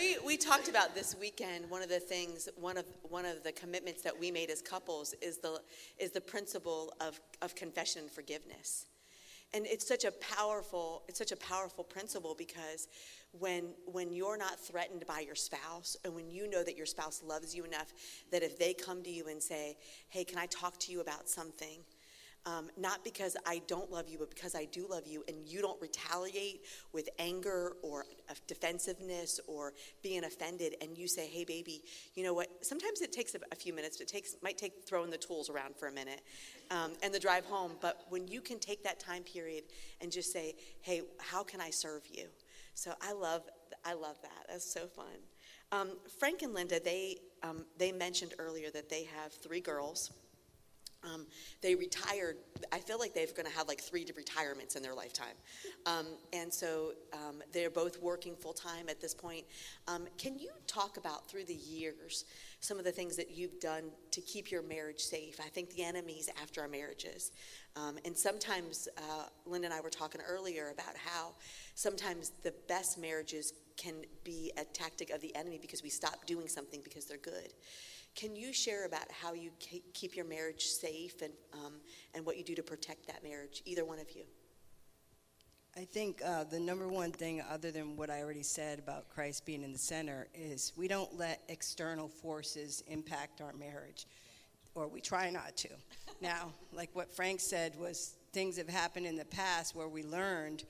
We, 0.00 0.16
we 0.24 0.38
talked 0.38 0.68
about 0.68 0.94
this 0.94 1.14
weekend 1.20 1.68
one 1.68 1.82
of 1.82 1.90
the 1.90 2.00
things 2.00 2.48
one 2.56 2.78
of 2.78 2.86
one 3.02 3.26
of 3.26 3.42
the 3.42 3.52
commitments 3.52 4.00
that 4.00 4.18
we 4.18 4.30
made 4.30 4.48
as 4.48 4.62
couples 4.62 5.14
is 5.20 5.38
the 5.38 5.60
is 5.98 6.10
the 6.10 6.22
principle 6.22 6.94
of, 7.02 7.20
of 7.42 7.54
confession 7.54 8.02
and 8.02 8.10
forgiveness 8.10 8.86
and 9.52 9.66
it's 9.66 9.86
such 9.86 10.04
a 10.04 10.12
powerful 10.12 11.02
it's 11.06 11.18
such 11.18 11.32
a 11.32 11.36
powerful 11.36 11.84
principle 11.84 12.34
because 12.38 12.88
when 13.32 13.64
when 13.86 14.12
you're 14.12 14.36
not 14.36 14.58
threatened 14.58 15.04
by 15.06 15.20
your 15.20 15.34
spouse 15.34 15.96
and 16.04 16.14
when 16.14 16.28
you 16.30 16.48
know 16.48 16.64
that 16.64 16.76
your 16.76 16.86
spouse 16.86 17.22
loves 17.24 17.54
you 17.54 17.64
enough 17.64 17.92
that 18.32 18.42
if 18.42 18.58
they 18.58 18.74
come 18.74 19.02
to 19.02 19.10
you 19.10 19.28
and 19.28 19.40
say 19.42 19.76
hey 20.08 20.24
can 20.24 20.36
i 20.38 20.46
talk 20.46 20.78
to 20.78 20.90
you 20.90 21.00
about 21.00 21.28
something 21.28 21.80
um, 22.46 22.70
not 22.78 23.04
because 23.04 23.36
I 23.46 23.60
don't 23.66 23.90
love 23.90 24.08
you, 24.08 24.18
but 24.18 24.30
because 24.30 24.54
I 24.54 24.64
do 24.64 24.86
love 24.88 25.06
you, 25.06 25.22
and 25.28 25.36
you 25.46 25.60
don't 25.60 25.80
retaliate 25.80 26.62
with 26.92 27.08
anger 27.18 27.74
or 27.82 28.06
defensiveness 28.46 29.40
or 29.46 29.74
being 30.02 30.24
offended, 30.24 30.76
and 30.80 30.96
you 30.96 31.06
say, 31.06 31.26
"Hey, 31.26 31.44
baby, 31.44 31.84
you 32.14 32.24
know 32.24 32.32
what? 32.32 32.48
Sometimes 32.64 33.02
it 33.02 33.12
takes 33.12 33.34
a, 33.34 33.56
few 33.56 33.74
minutes. 33.74 34.00
It 34.00 34.08
takes 34.08 34.36
might 34.42 34.56
take 34.56 34.86
throwing 34.86 35.10
the 35.10 35.18
tools 35.18 35.50
around 35.50 35.76
for 35.76 35.88
a 35.88 35.92
minute, 35.92 36.22
um, 36.70 36.92
and 37.02 37.12
the 37.12 37.20
drive 37.20 37.44
home. 37.44 37.72
But 37.80 38.06
when 38.08 38.26
you 38.26 38.40
can 38.40 38.58
take 38.58 38.82
that 38.84 38.98
time 38.98 39.22
period 39.22 39.64
and 40.00 40.10
just 40.10 40.32
say, 40.32 40.54
"Hey, 40.80 41.02
how 41.18 41.42
can 41.44 41.60
I 41.60 41.68
serve 41.68 42.04
you?" 42.10 42.28
So 42.80 42.94
I 43.02 43.12
love 43.12 43.42
I 43.84 43.92
love 43.92 44.16
that. 44.22 44.46
That's 44.48 44.64
so 44.64 44.86
fun. 44.86 45.04
Um, 45.70 45.98
Frank 46.18 46.40
and 46.40 46.54
Linda, 46.54 46.80
they 46.82 47.18
um, 47.42 47.66
they 47.76 47.92
mentioned 47.92 48.32
earlier 48.38 48.70
that 48.70 48.88
they 48.88 49.04
have 49.20 49.34
three 49.34 49.60
girls. 49.60 50.12
Um, 51.04 51.26
they 51.60 51.74
retired. 51.74 52.36
I 52.72 52.78
feel 52.78 52.98
like 52.98 53.12
they're 53.12 53.26
going 53.26 53.44
to 53.44 53.52
have 53.52 53.68
like 53.68 53.82
three 53.82 54.06
retirements 54.16 54.76
in 54.76 54.82
their 54.82 54.94
lifetime. 54.94 55.36
Um, 55.84 56.06
and 56.32 56.52
so 56.52 56.92
um, 57.12 57.42
they're 57.52 57.70
both 57.70 58.00
working 58.00 58.34
full 58.34 58.54
time 58.54 58.88
at 58.88 58.98
this 58.98 59.14
point. 59.14 59.44
Um, 59.86 60.06
can 60.16 60.38
you 60.38 60.50
talk 60.66 60.96
about 60.96 61.28
through 61.28 61.44
the 61.44 61.54
years 61.54 62.24
some 62.60 62.78
of 62.78 62.84
the 62.84 62.92
things 62.92 63.16
that 63.16 63.30
you've 63.30 63.58
done 63.58 63.84
to 64.10 64.20
keep 64.20 64.50
your 64.50 64.62
marriage 64.62 65.00
safe? 65.00 65.40
I 65.40 65.48
think 65.48 65.70
the 65.74 65.82
enemy's 65.82 66.28
after 66.40 66.60
our 66.60 66.68
marriages. 66.68 67.32
Um, 67.76 67.98
and 68.04 68.16
sometimes, 68.16 68.88
uh, 68.98 69.24
Linda 69.46 69.66
and 69.66 69.74
I 69.74 69.80
were 69.80 69.90
talking 69.90 70.20
earlier 70.26 70.70
about 70.70 70.96
how 70.96 71.34
sometimes 71.74 72.32
the 72.42 72.54
best 72.68 72.98
marriages 72.98 73.54
can 73.76 73.94
be 74.24 74.52
a 74.58 74.64
tactic 74.64 75.10
of 75.10 75.20
the 75.20 75.34
enemy 75.34 75.58
because 75.60 75.82
we 75.82 75.88
stop 75.88 76.26
doing 76.26 76.48
something 76.48 76.80
because 76.84 77.06
they're 77.06 77.16
good. 77.16 77.54
Can 78.14 78.36
you 78.36 78.52
share 78.52 78.86
about 78.86 79.10
how 79.10 79.32
you 79.32 79.50
keep 79.94 80.16
your 80.16 80.24
marriage 80.24 80.66
safe 80.66 81.22
and, 81.22 81.32
um, 81.54 81.74
and 82.14 82.26
what 82.26 82.36
you 82.36 82.44
do 82.44 82.54
to 82.56 82.62
protect 82.62 83.06
that 83.06 83.22
marriage, 83.22 83.62
either 83.64 83.84
one 83.84 83.98
of 83.98 84.10
you? 84.10 84.24
I 85.76 85.84
think 85.84 86.20
uh, 86.24 86.44
the 86.44 86.58
number 86.58 86.88
one 86.88 87.12
thing, 87.12 87.42
other 87.48 87.70
than 87.70 87.96
what 87.96 88.10
I 88.10 88.22
already 88.22 88.42
said 88.42 88.80
about 88.80 89.08
Christ 89.08 89.46
being 89.46 89.62
in 89.62 89.72
the 89.72 89.78
center, 89.78 90.26
is 90.34 90.72
we 90.76 90.88
don't 90.88 91.16
let 91.16 91.42
external 91.48 92.08
forces 92.08 92.82
impact 92.88 93.40
our 93.40 93.52
marriage, 93.52 94.06
or 94.74 94.88
we 94.88 95.00
try 95.00 95.30
not 95.30 95.56
to. 95.58 95.68
now, 96.20 96.52
like 96.72 96.90
what 96.94 97.10
Frank 97.12 97.38
said, 97.38 97.78
was 97.78 98.16
things 98.32 98.56
have 98.56 98.68
happened 98.68 99.06
in 99.06 99.16
the 99.16 99.24
past 99.26 99.76
where 99.76 99.88
we 99.88 100.02
learned, 100.02 100.64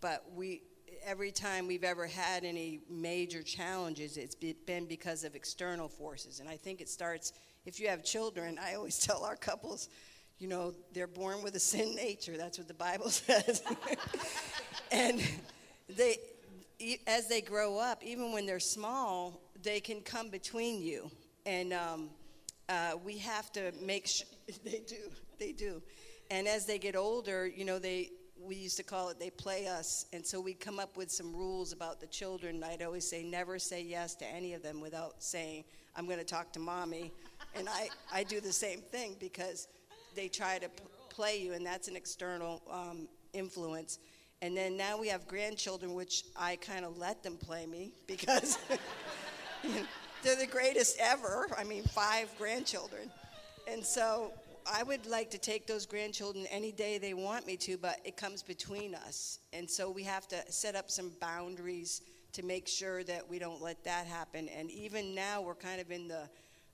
but 0.00 0.24
we 0.34 0.62
every 1.04 1.30
time 1.30 1.66
we've 1.66 1.84
ever 1.84 2.06
had 2.06 2.44
any 2.44 2.80
major 2.88 3.42
challenges, 3.42 4.16
it's 4.16 4.34
been 4.34 4.86
because 4.86 5.24
of 5.24 5.34
external 5.34 5.88
forces. 5.88 6.40
And 6.40 6.48
I 6.48 6.56
think 6.56 6.80
it 6.80 6.88
starts, 6.88 7.32
if 7.64 7.78
you 7.80 7.88
have 7.88 8.04
children, 8.04 8.58
I 8.62 8.74
always 8.74 8.98
tell 9.06 9.24
our 9.24 9.36
couples, 9.36 9.88
you 10.38 10.48
know, 10.48 10.74
they're 10.92 11.06
born 11.06 11.42
with 11.42 11.54
a 11.54 11.60
sin 11.60 11.94
nature. 11.94 12.36
That's 12.36 12.58
what 12.58 12.68
the 12.68 12.74
Bible 12.74 13.10
says. 13.10 13.62
and 14.92 15.22
they, 15.88 16.18
as 17.06 17.28
they 17.28 17.40
grow 17.40 17.78
up, 17.78 18.02
even 18.04 18.32
when 18.32 18.46
they're 18.46 18.60
small, 18.60 19.40
they 19.62 19.80
can 19.80 20.00
come 20.00 20.28
between 20.28 20.82
you. 20.82 21.10
And 21.46 21.72
um, 21.72 22.10
uh, 22.68 22.92
we 23.04 23.18
have 23.18 23.52
to 23.52 23.72
make 23.82 24.06
sure 24.06 24.26
they 24.64 24.82
do, 24.86 25.10
they 25.38 25.52
do. 25.52 25.82
And 26.30 26.46
as 26.46 26.66
they 26.66 26.78
get 26.78 26.96
older, 26.96 27.46
you 27.46 27.64
know, 27.64 27.78
they, 27.78 28.10
we 28.38 28.56
used 28.56 28.76
to 28.76 28.82
call 28.82 29.08
it 29.08 29.18
they 29.18 29.30
play 29.30 29.66
us 29.66 30.04
and 30.12 30.24
so 30.24 30.38
we 30.38 30.52
come 30.52 30.78
up 30.78 30.98
with 30.98 31.10
some 31.10 31.34
rules 31.34 31.72
about 31.72 32.00
the 32.00 32.06
children 32.06 32.62
i'd 32.64 32.82
always 32.82 33.08
say 33.08 33.22
never 33.22 33.58
say 33.58 33.82
yes 33.82 34.14
to 34.14 34.26
any 34.26 34.52
of 34.52 34.62
them 34.62 34.78
without 34.78 35.14
saying 35.22 35.64
i'm 35.96 36.04
going 36.04 36.18
to 36.18 36.24
talk 36.24 36.52
to 36.52 36.60
mommy 36.60 37.10
and 37.54 37.68
I, 37.68 37.88
I 38.12 38.24
do 38.24 38.40
the 38.40 38.52
same 38.52 38.80
thing 38.80 39.16
because 39.18 39.68
they 40.16 40.28
try 40.28 40.58
to 40.58 40.68
p- 40.68 40.82
play 41.10 41.40
you 41.40 41.52
and 41.52 41.64
that's 41.64 41.88
an 41.88 41.96
external 41.96 42.62
um, 42.70 43.06
influence 43.32 43.98
and 44.42 44.56
then 44.56 44.76
now 44.76 44.98
we 44.98 45.08
have 45.08 45.26
grandchildren 45.28 45.94
which 45.94 46.24
i 46.36 46.56
kind 46.56 46.84
of 46.84 46.98
let 46.98 47.22
them 47.22 47.36
play 47.36 47.66
me 47.66 47.92
because 48.06 48.58
they're 50.22 50.36
the 50.36 50.46
greatest 50.46 50.96
ever 50.98 51.46
i 51.56 51.62
mean 51.62 51.84
five 51.84 52.28
grandchildren 52.38 53.10
and 53.68 53.84
so 53.84 54.32
I 54.68 54.82
would 54.82 55.06
like 55.06 55.30
to 55.30 55.38
take 55.38 55.68
those 55.68 55.86
grandchildren 55.86 56.44
any 56.50 56.72
day 56.72 56.98
they 56.98 57.14
want 57.14 57.46
me 57.46 57.56
to, 57.58 57.76
but 57.76 58.00
it 58.04 58.16
comes 58.16 58.42
between 58.42 58.96
us. 58.96 59.38
And 59.52 59.70
so 59.70 59.88
we 59.90 60.02
have 60.02 60.26
to 60.28 60.42
set 60.50 60.74
up 60.74 60.90
some 60.90 61.12
boundaries 61.20 62.02
to 62.32 62.44
make 62.44 62.66
sure 62.66 63.04
that 63.04 63.28
we 63.28 63.38
don't 63.38 63.62
let 63.62 63.84
that 63.84 64.06
happen. 64.06 64.48
And 64.48 64.70
even 64.72 65.14
now, 65.14 65.40
we're 65.40 65.54
kind 65.54 65.80
of 65.80 65.92
in 65.92 66.08
the, 66.08 66.28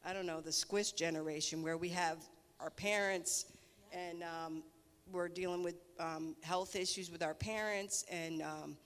I 0.04 0.14
don't 0.14 0.24
know, 0.24 0.40
the 0.40 0.52
squish 0.52 0.92
generation 0.92 1.62
where 1.62 1.76
we 1.76 1.90
have 1.90 2.16
our 2.62 2.70
parents 2.70 3.46
and 3.92 4.22
um, 4.22 4.62
we're 5.10 5.28
dealing 5.28 5.62
with 5.62 5.74
um, 5.98 6.34
health 6.42 6.76
issues 6.76 7.10
with 7.10 7.22
our 7.22 7.34
parents 7.34 8.04
and 8.10 8.42
um, 8.42 8.76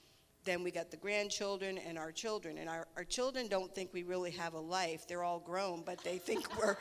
then 0.44 0.62
we 0.62 0.70
got 0.70 0.90
the 0.90 0.96
grandchildren 0.96 1.78
and 1.78 1.98
our 1.98 2.10
children 2.10 2.58
and 2.58 2.68
our, 2.68 2.86
our 2.96 3.04
children 3.04 3.48
don't 3.48 3.74
think 3.74 3.92
we 3.92 4.02
really 4.02 4.30
have 4.30 4.54
a 4.54 4.60
life 4.60 5.06
they're 5.06 5.22
all 5.22 5.40
grown 5.40 5.82
but 5.84 6.02
they 6.02 6.18
think 6.18 6.58
we're 6.62 6.76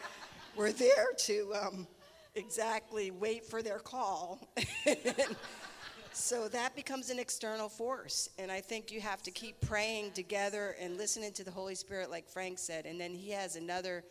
we're 0.55 0.71
there 0.71 1.07
to 1.17 1.53
um, 1.61 1.87
exactly 2.35 3.11
wait 3.11 3.45
for 3.45 3.61
their 3.61 3.79
call. 3.79 4.39
so 6.13 6.47
that 6.49 6.75
becomes 6.75 7.09
an 7.09 7.19
external 7.19 7.69
force. 7.69 8.29
And 8.37 8.51
I 8.51 8.61
think 8.61 8.91
you 8.91 9.01
have 9.01 9.21
to 9.23 9.31
keep 9.31 9.59
praying 9.61 10.11
together 10.11 10.75
and 10.79 10.97
listening 10.97 11.33
to 11.33 11.43
the 11.43 11.51
Holy 11.51 11.75
Spirit, 11.75 12.11
like 12.11 12.27
Frank 12.29 12.59
said. 12.59 12.85
And 12.85 12.99
then 12.99 13.13
he 13.13 13.31
has 13.31 13.55
another 13.55 14.03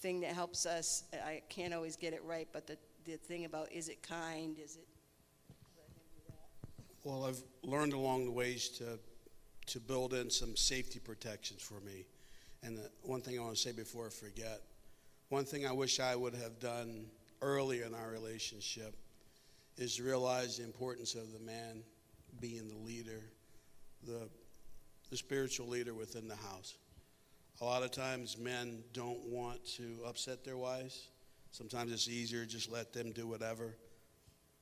thing 0.00 0.20
that 0.20 0.32
helps 0.32 0.66
us. 0.66 1.04
I 1.12 1.42
can't 1.48 1.74
always 1.74 1.96
get 1.96 2.12
it 2.12 2.22
right, 2.24 2.48
but 2.52 2.66
the, 2.66 2.76
the 3.04 3.16
thing 3.16 3.44
about 3.44 3.70
is 3.72 3.88
it 3.88 4.02
kind? 4.02 4.58
Is 4.58 4.76
it. 4.76 4.86
Well, 7.04 7.24
I've 7.24 7.42
learned 7.62 7.92
along 7.92 8.26
the 8.26 8.30
ways 8.30 8.68
to, 8.78 8.98
to 9.66 9.80
build 9.80 10.12
in 10.12 10.28
some 10.30 10.56
safety 10.56 10.98
protections 10.98 11.62
for 11.62 11.80
me. 11.80 12.04
And 12.62 12.76
the 12.76 12.90
one 13.02 13.22
thing 13.22 13.38
I 13.38 13.42
want 13.42 13.56
to 13.56 13.60
say 13.60 13.72
before 13.72 14.06
I 14.06 14.10
forget 14.10 14.60
one 15.30 15.44
thing 15.44 15.64
I 15.64 15.72
wish 15.72 16.00
I 16.00 16.16
would 16.16 16.34
have 16.34 16.58
done 16.58 17.06
early 17.40 17.82
in 17.82 17.94
our 17.94 18.10
relationship 18.10 18.96
is 19.78 20.00
realize 20.00 20.58
the 20.58 20.64
importance 20.64 21.14
of 21.14 21.32
the 21.32 21.38
man 21.38 21.84
being 22.40 22.68
the 22.68 22.76
leader, 22.76 23.22
the 24.06 24.28
the 25.10 25.16
spiritual 25.16 25.66
leader 25.68 25.94
within 25.94 26.28
the 26.28 26.36
house. 26.36 26.76
A 27.60 27.64
lot 27.64 27.82
of 27.82 27.90
times 27.90 28.38
men 28.38 28.82
don't 28.94 29.20
want 29.26 29.62
to 29.76 29.98
upset 30.06 30.44
their 30.44 30.56
wives. 30.56 31.08
Sometimes 31.50 31.92
it's 31.92 32.08
easier 32.08 32.46
just 32.46 32.72
let 32.72 32.92
them 32.92 33.12
do 33.12 33.26
whatever. 33.26 33.76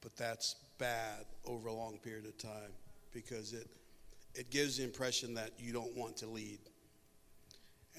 But 0.01 0.17
that's 0.17 0.57
bad 0.79 1.25
over 1.45 1.69
a 1.69 1.73
long 1.73 1.99
period 1.99 2.25
of 2.27 2.37
time 2.39 2.73
because 3.13 3.53
it, 3.53 3.69
it 4.35 4.51
gives 4.51 4.79
the 4.79 4.85
impression 4.85 5.35
that 5.35 5.53
you 5.59 5.73
don't 5.73 5.97
want 5.97 6.17
to 6.19 6.27
lead. 6.27 6.59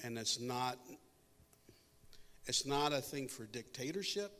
And 0.02 0.18
it's 0.18 0.38
not, 0.38 0.78
it's 2.44 2.66
not 2.66 2.92
a 2.92 3.00
thing 3.00 3.26
for 3.26 3.44
dictatorship, 3.44 4.32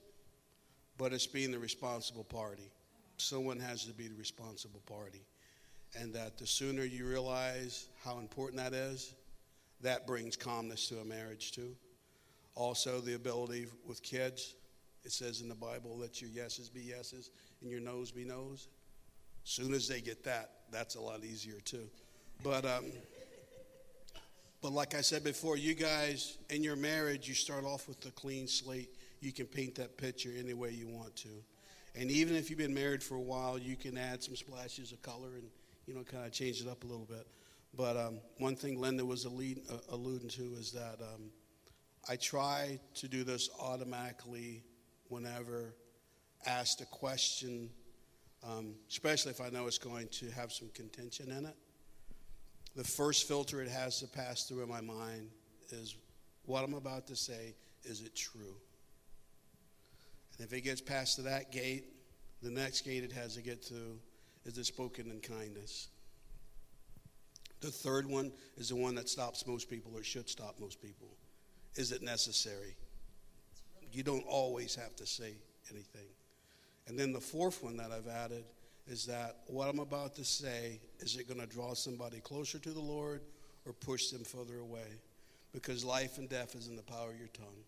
but 0.98 1.14
it's 1.14 1.26
being 1.26 1.52
the 1.52 1.58
responsible 1.58 2.24
party. 2.24 2.70
Someone 3.16 3.60
has 3.60 3.86
to 3.86 3.92
be 3.92 4.08
the 4.08 4.16
responsible 4.16 4.82
party. 4.86 5.22
And 5.98 6.14
that 6.14 6.38
the 6.38 6.46
sooner 6.46 6.84
you 6.84 7.06
realize 7.06 7.88
how 8.04 8.18
important 8.18 8.62
that 8.62 8.74
is, 8.74 9.14
that 9.82 10.06
brings 10.06 10.36
calmness 10.36 10.88
to 10.88 10.98
a 10.98 11.04
marriage 11.04 11.52
too. 11.52 11.74
Also, 12.54 13.00
the 13.00 13.14
ability 13.14 13.66
with 13.86 14.02
kids. 14.02 14.54
It 15.02 15.12
says 15.12 15.40
in 15.40 15.48
the 15.48 15.54
Bible, 15.54 15.96
let 15.96 16.20
your 16.20 16.30
yeses 16.30 16.68
be 16.68 16.82
yeses 16.82 17.30
and 17.62 17.70
your 17.70 17.80
noes 17.80 18.10
be 18.10 18.24
noes. 18.24 18.68
Soon 19.44 19.72
as 19.72 19.88
they 19.88 20.02
get 20.02 20.24
that, 20.24 20.50
that's 20.70 20.94
a 20.94 21.00
lot 21.00 21.24
easier 21.24 21.60
too. 21.64 21.88
But 22.44 22.66
um, 22.66 22.84
but 24.62 24.72
like 24.72 24.94
I 24.94 25.00
said 25.00 25.24
before, 25.24 25.56
you 25.56 25.74
guys 25.74 26.36
in 26.50 26.62
your 26.62 26.76
marriage, 26.76 27.26
you 27.26 27.34
start 27.34 27.64
off 27.64 27.88
with 27.88 28.04
a 28.04 28.10
clean 28.10 28.46
slate. 28.46 28.94
You 29.20 29.32
can 29.32 29.46
paint 29.46 29.74
that 29.76 29.96
picture 29.96 30.30
any 30.38 30.54
way 30.54 30.70
you 30.70 30.88
want 30.88 31.16
to. 31.16 31.28
And 31.94 32.10
even 32.10 32.36
if 32.36 32.50
you've 32.50 32.58
been 32.58 32.74
married 32.74 33.02
for 33.02 33.14
a 33.14 33.20
while, 33.20 33.58
you 33.58 33.76
can 33.76 33.96
add 33.96 34.22
some 34.22 34.36
splashes 34.36 34.92
of 34.92 35.02
color 35.02 35.28
and 35.34 35.48
you 35.86 35.94
know 35.94 36.02
kind 36.02 36.26
of 36.26 36.32
change 36.32 36.60
it 36.60 36.68
up 36.68 36.84
a 36.84 36.86
little 36.86 37.06
bit. 37.06 37.26
But 37.74 37.96
um, 37.96 38.20
one 38.38 38.56
thing 38.56 38.80
Linda 38.80 39.04
was 39.04 39.26
uh, 39.26 39.30
alluding 39.90 40.28
to 40.30 40.42
is 40.59 40.72
that 40.72 40.98
um, 41.00 41.30
I 42.09 42.16
try 42.16 42.80
to 42.94 43.09
do 43.09 43.24
this 43.24 43.48
automatically 43.61 44.64
whenever 45.09 45.74
asked 46.46 46.80
a 46.80 46.87
question, 46.87 47.70
um, 48.48 48.74
especially 48.88 49.30
if 49.30 49.40
I 49.40 49.50
know 49.50 49.66
it's 49.66 49.78
going 49.78 50.09
to 50.09 50.30
have 50.30 50.52
some 50.52 50.68
contention 50.74 51.30
in 51.30 51.46
it. 51.46 51.56
The 52.76 52.85
first 52.85 53.28
filter 53.28 53.62
it 53.62 53.68
has 53.68 54.00
to 54.00 54.06
pass 54.06 54.44
through 54.44 54.62
in 54.62 54.68
my 54.68 54.80
mind 54.80 55.30
is 55.70 55.96
what 56.46 56.64
I'm 56.64 56.74
about 56.74 57.06
to 57.09 57.16
say, 57.16 57.54
is 57.85 58.00
it 58.00 58.14
true? 58.16 58.56
And 60.37 60.46
if 60.46 60.52
it 60.52 60.62
gets 60.62 60.80
past 60.80 61.22
that 61.22 61.52
gate, 61.52 61.85
the 62.42 62.50
next 62.50 62.83
gate 62.83 63.04
it 63.04 63.12
has 63.12 63.35
to 63.35 63.42
get 63.42 63.62
to 63.64 63.98
is 64.46 64.56
it 64.56 64.64
spoken 64.64 65.11
in 65.11 65.20
kindness? 65.20 65.88
The 67.60 67.70
third 67.70 68.06
one 68.06 68.32
is 68.56 68.70
the 68.70 68.76
one 68.76 68.94
that 68.94 69.08
stops 69.08 69.46
most 69.46 69.68
people 69.68 69.92
or 69.94 70.02
should 70.02 70.28
stop 70.28 70.58
most 70.58 70.80
people. 70.80 71.08
Is 71.74 71.92
it 71.92 72.02
necessary? 72.02 72.74
You 73.92 74.02
don't 74.02 74.24
always 74.26 74.74
have 74.74 74.96
to 74.96 75.06
say 75.06 75.34
anything. 75.70 76.06
And 76.88 76.98
then 76.98 77.12
the 77.12 77.20
fourth 77.20 77.62
one 77.62 77.76
that 77.76 77.90
I've 77.92 78.08
added 78.08 78.44
is 78.88 79.06
that 79.06 79.36
what 79.46 79.68
I'm 79.68 79.78
about 79.78 80.14
to 80.16 80.24
say, 80.24 80.80
is 81.00 81.16
it 81.16 81.28
going 81.28 81.40
to 81.40 81.46
draw 81.46 81.74
somebody 81.74 82.20
closer 82.20 82.58
to 82.58 82.70
the 82.70 82.80
Lord 82.80 83.20
or 83.66 83.72
push 83.72 84.08
them 84.08 84.24
further 84.24 84.58
away? 84.58 84.98
Because 85.52 85.84
life 85.84 86.18
and 86.18 86.28
death 86.28 86.54
is 86.54 86.68
in 86.68 86.76
the 86.76 86.82
power 86.82 87.10
of 87.10 87.18
your 87.18 87.28
tongue. 87.28 87.64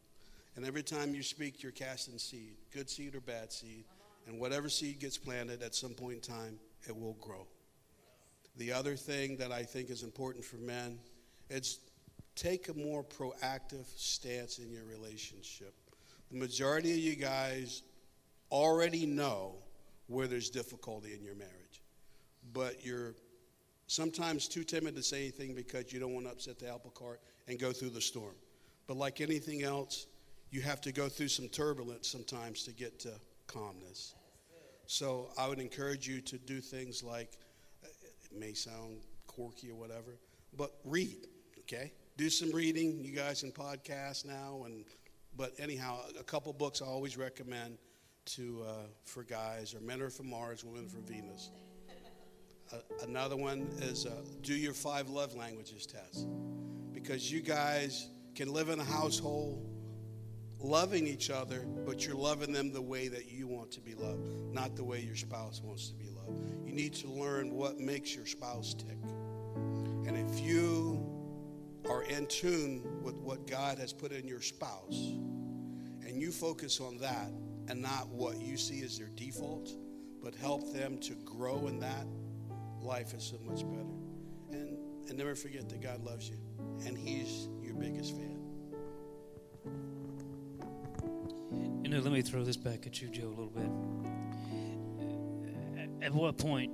And 0.56 0.66
every 0.66 0.82
time 0.82 1.14
you 1.14 1.22
speak, 1.22 1.62
you're 1.62 1.72
casting 1.72 2.18
seed, 2.18 2.54
good 2.72 2.88
seed 2.88 3.14
or 3.14 3.20
bad 3.20 3.52
seed. 3.52 3.84
And 4.26 4.38
whatever 4.38 4.68
seed 4.68 5.00
gets 5.00 5.18
planted 5.18 5.62
at 5.62 5.74
some 5.74 5.94
point 5.94 6.14
in 6.14 6.20
time, 6.20 6.58
it 6.88 6.96
will 6.96 7.16
grow. 7.20 7.46
The 8.56 8.72
other 8.72 8.96
thing 8.96 9.36
that 9.38 9.50
I 9.50 9.62
think 9.62 9.90
is 9.90 10.02
important 10.02 10.44
for 10.44 10.56
men 10.56 10.98
is 11.48 11.78
take 12.34 12.68
a 12.68 12.74
more 12.74 13.02
proactive 13.02 13.86
stance 13.96 14.58
in 14.58 14.70
your 14.70 14.84
relationship. 14.84 15.74
The 16.30 16.38
majority 16.38 16.92
of 16.92 16.98
you 16.98 17.16
guys 17.16 17.82
already 18.50 19.06
know 19.06 19.56
where 20.06 20.26
there's 20.26 20.50
difficulty 20.50 21.14
in 21.14 21.22
your 21.22 21.34
marriage, 21.34 21.82
but 22.52 22.84
you're 22.84 23.14
sometimes 23.86 24.48
too 24.48 24.64
timid 24.64 24.96
to 24.96 25.02
say 25.02 25.20
anything 25.20 25.54
because 25.54 25.92
you 25.92 26.00
don't 26.00 26.14
want 26.14 26.26
to 26.26 26.32
upset 26.32 26.58
the 26.58 26.68
apple 26.68 26.90
cart 26.90 27.20
and 27.48 27.58
go 27.58 27.72
through 27.72 27.90
the 27.90 28.00
storm. 28.00 28.34
But 28.86 28.96
like 28.96 29.20
anything 29.20 29.62
else, 29.62 30.06
you 30.50 30.60
have 30.62 30.80
to 30.82 30.92
go 30.92 31.08
through 31.08 31.28
some 31.28 31.48
turbulence 31.48 32.08
sometimes 32.08 32.64
to 32.64 32.72
get 32.72 32.98
to 33.00 33.12
calmness. 33.46 34.14
So 34.86 35.30
I 35.38 35.48
would 35.48 35.58
encourage 35.58 36.06
you 36.06 36.20
to 36.22 36.38
do 36.38 36.60
things 36.60 37.02
like 37.02 37.38
may 38.38 38.52
sound 38.52 39.00
quirky 39.26 39.70
or 39.70 39.74
whatever, 39.74 40.18
but 40.56 40.72
read, 40.84 41.26
okay? 41.60 41.92
Do 42.16 42.28
some 42.28 42.52
reading. 42.52 43.02
You 43.02 43.14
guys 43.14 43.40
can 43.40 43.52
podcast 43.52 44.26
now, 44.26 44.62
and 44.66 44.84
but 45.36 45.52
anyhow, 45.58 45.98
a 46.18 46.22
couple 46.22 46.52
books 46.52 46.82
I 46.82 46.86
always 46.86 47.16
recommend 47.16 47.78
to 48.24 48.64
uh, 48.68 48.72
for 49.04 49.24
guys 49.24 49.74
or 49.74 49.80
Men 49.80 50.00
Are 50.02 50.10
from 50.10 50.28
Mars, 50.30 50.64
Women 50.64 50.88
from 50.88 51.02
Venus. 51.04 51.50
Uh, 52.72 52.76
another 53.02 53.36
one 53.36 53.68
is 53.80 54.06
uh, 54.06 54.10
do 54.42 54.54
your 54.54 54.72
five 54.72 55.08
love 55.08 55.34
languages 55.34 55.86
test 55.86 56.26
because 56.92 57.30
you 57.30 57.40
guys 57.40 58.08
can 58.34 58.52
live 58.52 58.68
in 58.68 58.80
a 58.80 58.84
household 58.84 59.68
loving 60.58 61.06
each 61.06 61.30
other, 61.30 61.66
but 61.84 62.06
you're 62.06 62.16
loving 62.16 62.52
them 62.52 62.72
the 62.72 62.80
way 62.80 63.08
that 63.08 63.30
you 63.30 63.46
want 63.46 63.70
to 63.72 63.80
be 63.80 63.94
loved, 63.94 64.26
not 64.52 64.76
the 64.76 64.84
way 64.84 65.00
your 65.00 65.16
spouse 65.16 65.60
wants 65.62 65.88
to 65.88 65.94
be 65.94 66.06
loved. 66.06 66.11
You 66.64 66.72
need 66.72 66.94
to 66.94 67.08
learn 67.08 67.52
what 67.54 67.78
makes 67.78 68.14
your 68.14 68.26
spouse 68.26 68.74
tick. 68.74 68.98
And 70.06 70.16
if 70.16 70.40
you 70.40 71.06
are 71.88 72.02
in 72.04 72.26
tune 72.26 72.82
with 73.02 73.16
what 73.16 73.46
God 73.46 73.78
has 73.78 73.92
put 73.92 74.12
in 74.12 74.26
your 74.26 74.40
spouse 74.40 75.12
and 76.06 76.20
you 76.20 76.30
focus 76.30 76.80
on 76.80 76.98
that 76.98 77.30
and 77.68 77.80
not 77.80 78.08
what 78.08 78.40
you 78.40 78.56
see 78.56 78.82
as 78.82 78.98
their 78.98 79.10
default, 79.14 79.70
but 80.22 80.34
help 80.34 80.72
them 80.72 80.98
to 80.98 81.14
grow 81.24 81.66
in 81.66 81.78
that, 81.80 82.06
life 82.80 83.14
is 83.14 83.22
so 83.24 83.38
much 83.44 83.62
better. 83.68 83.82
And, 84.50 84.76
and 85.08 85.18
never 85.18 85.34
forget 85.34 85.68
that 85.68 85.80
God 85.80 86.04
loves 86.04 86.28
you 86.28 86.36
and 86.86 86.96
He's 86.96 87.48
your 87.62 87.74
biggest 87.74 88.16
fan. 88.16 88.38
You 91.82 91.90
know, 91.90 92.00
let 92.00 92.12
me 92.12 92.22
throw 92.22 92.44
this 92.44 92.56
back 92.56 92.86
at 92.86 93.02
you, 93.02 93.08
Joe, 93.08 93.26
a 93.26 93.28
little 93.28 93.46
bit. 93.46 94.11
At 96.02 96.12
what 96.12 96.36
point, 96.36 96.72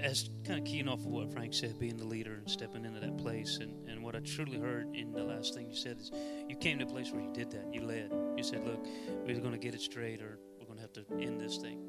as 0.00 0.30
kind 0.44 0.60
of 0.60 0.64
keying 0.64 0.88
off 0.88 1.00
of 1.00 1.06
what 1.06 1.32
Frank 1.32 1.52
said, 1.52 1.76
being 1.80 1.96
the 1.96 2.04
leader 2.04 2.34
and 2.34 2.48
stepping 2.48 2.84
into 2.84 3.00
that 3.00 3.18
place, 3.18 3.58
and, 3.60 3.88
and 3.88 4.00
what 4.02 4.14
I 4.14 4.20
truly 4.20 4.60
heard 4.60 4.94
in 4.94 5.12
the 5.12 5.24
last 5.24 5.54
thing 5.54 5.68
you 5.68 5.74
said 5.74 5.98
is 5.98 6.12
you 6.48 6.54
came 6.56 6.78
to 6.78 6.84
a 6.84 6.88
place 6.88 7.10
where 7.10 7.20
you 7.20 7.32
did 7.32 7.50
that. 7.50 7.74
You 7.74 7.82
led. 7.82 8.12
You 8.36 8.44
said, 8.44 8.64
look, 8.64 8.86
we're 9.26 9.40
going 9.40 9.52
to 9.52 9.58
get 9.58 9.74
it 9.74 9.80
straight 9.80 10.22
or 10.22 10.38
we're 10.60 10.66
going 10.66 10.76
to 10.76 10.82
have 10.82 10.92
to 10.92 11.04
end 11.20 11.40
this 11.40 11.56
thing. 11.56 11.80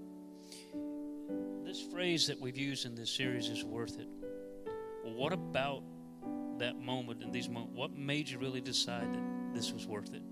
This 1.64 1.82
phrase 1.92 2.26
that 2.26 2.40
we've 2.40 2.58
used 2.58 2.88
in 2.88 2.96
this 2.96 3.12
series 3.12 3.48
is 3.48 3.64
worth 3.64 4.00
it. 4.00 4.08
What 5.04 5.34
about 5.34 5.84
that 6.58 6.80
moment 6.80 7.24
and 7.24 7.32
these 7.32 7.48
moments? 7.48 7.76
What 7.76 7.96
made 7.96 8.28
you 8.28 8.40
really 8.40 8.62
decide 8.62 9.14
that 9.14 9.54
this 9.54 9.72
was 9.72 9.86
worth 9.86 10.16
it? 10.16 10.24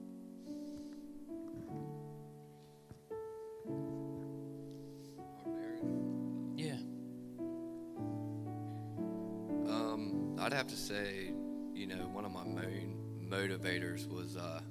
Main 12.47 12.97
motivators 13.29 14.07
was 14.07 14.37
uh, 14.37 14.61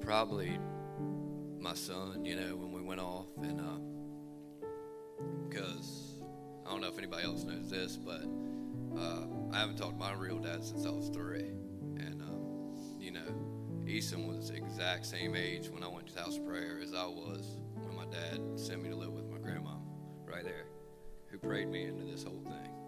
probably 0.00 0.58
my 1.60 1.74
son. 1.74 2.24
You 2.24 2.36
know, 2.36 2.56
when 2.56 2.72
we 2.72 2.82
went 2.82 3.00
off, 3.00 3.28
and 3.42 3.60
because 5.48 6.20
uh, 6.20 6.68
I 6.68 6.72
don't 6.72 6.80
know 6.80 6.88
if 6.88 6.98
anybody 6.98 7.24
else 7.24 7.44
knows 7.44 7.70
this, 7.70 7.96
but 7.96 8.22
uh, 8.98 9.26
I 9.52 9.58
haven't 9.58 9.76
talked 9.76 9.98
to 9.98 9.98
my 9.98 10.12
real 10.12 10.38
dad 10.38 10.64
since 10.64 10.86
I 10.86 10.90
was 10.90 11.08
three, 11.08 11.50
and 11.98 12.22
um, 12.22 12.76
you 12.98 13.10
know, 13.10 13.86
Easton 13.86 14.26
was 14.26 14.50
the 14.50 14.56
exact 14.56 15.06
same 15.06 15.34
age 15.34 15.68
when 15.68 15.82
I 15.82 15.88
went 15.88 16.06
to 16.08 16.20
house 16.20 16.38
prayer 16.38 16.78
as 16.82 16.94
I 16.94 17.06
was 17.06 17.56
when 17.74 17.96
my 17.96 18.06
dad 18.06 18.40
sent 18.56 18.82
me 18.82 18.88
to 18.88 18.96
live 18.96 19.12
with 19.12 19.28
my 19.28 19.38
grandma, 19.38 19.74
right 20.24 20.44
there, 20.44 20.66
who 21.28 21.38
prayed 21.38 21.68
me 21.68 21.84
into 21.84 22.04
this 22.04 22.24
whole 22.24 22.42
thing. 22.44 22.81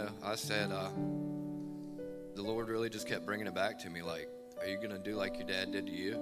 Know, 0.00 0.10
I 0.22 0.34
said, 0.34 0.72
uh, 0.72 0.88
the 2.34 2.42
Lord 2.42 2.68
really 2.68 2.88
just 2.88 3.06
kept 3.06 3.26
bringing 3.26 3.46
it 3.46 3.54
back 3.54 3.78
to 3.80 3.90
me 3.90 4.02
like, 4.02 4.28
are 4.60 4.66
you 4.66 4.76
going 4.76 4.90
to 4.90 4.98
do 4.98 5.14
like 5.14 5.36
your 5.38 5.46
dad 5.46 5.72
did 5.72 5.86
to 5.86 5.92
you? 5.92 6.14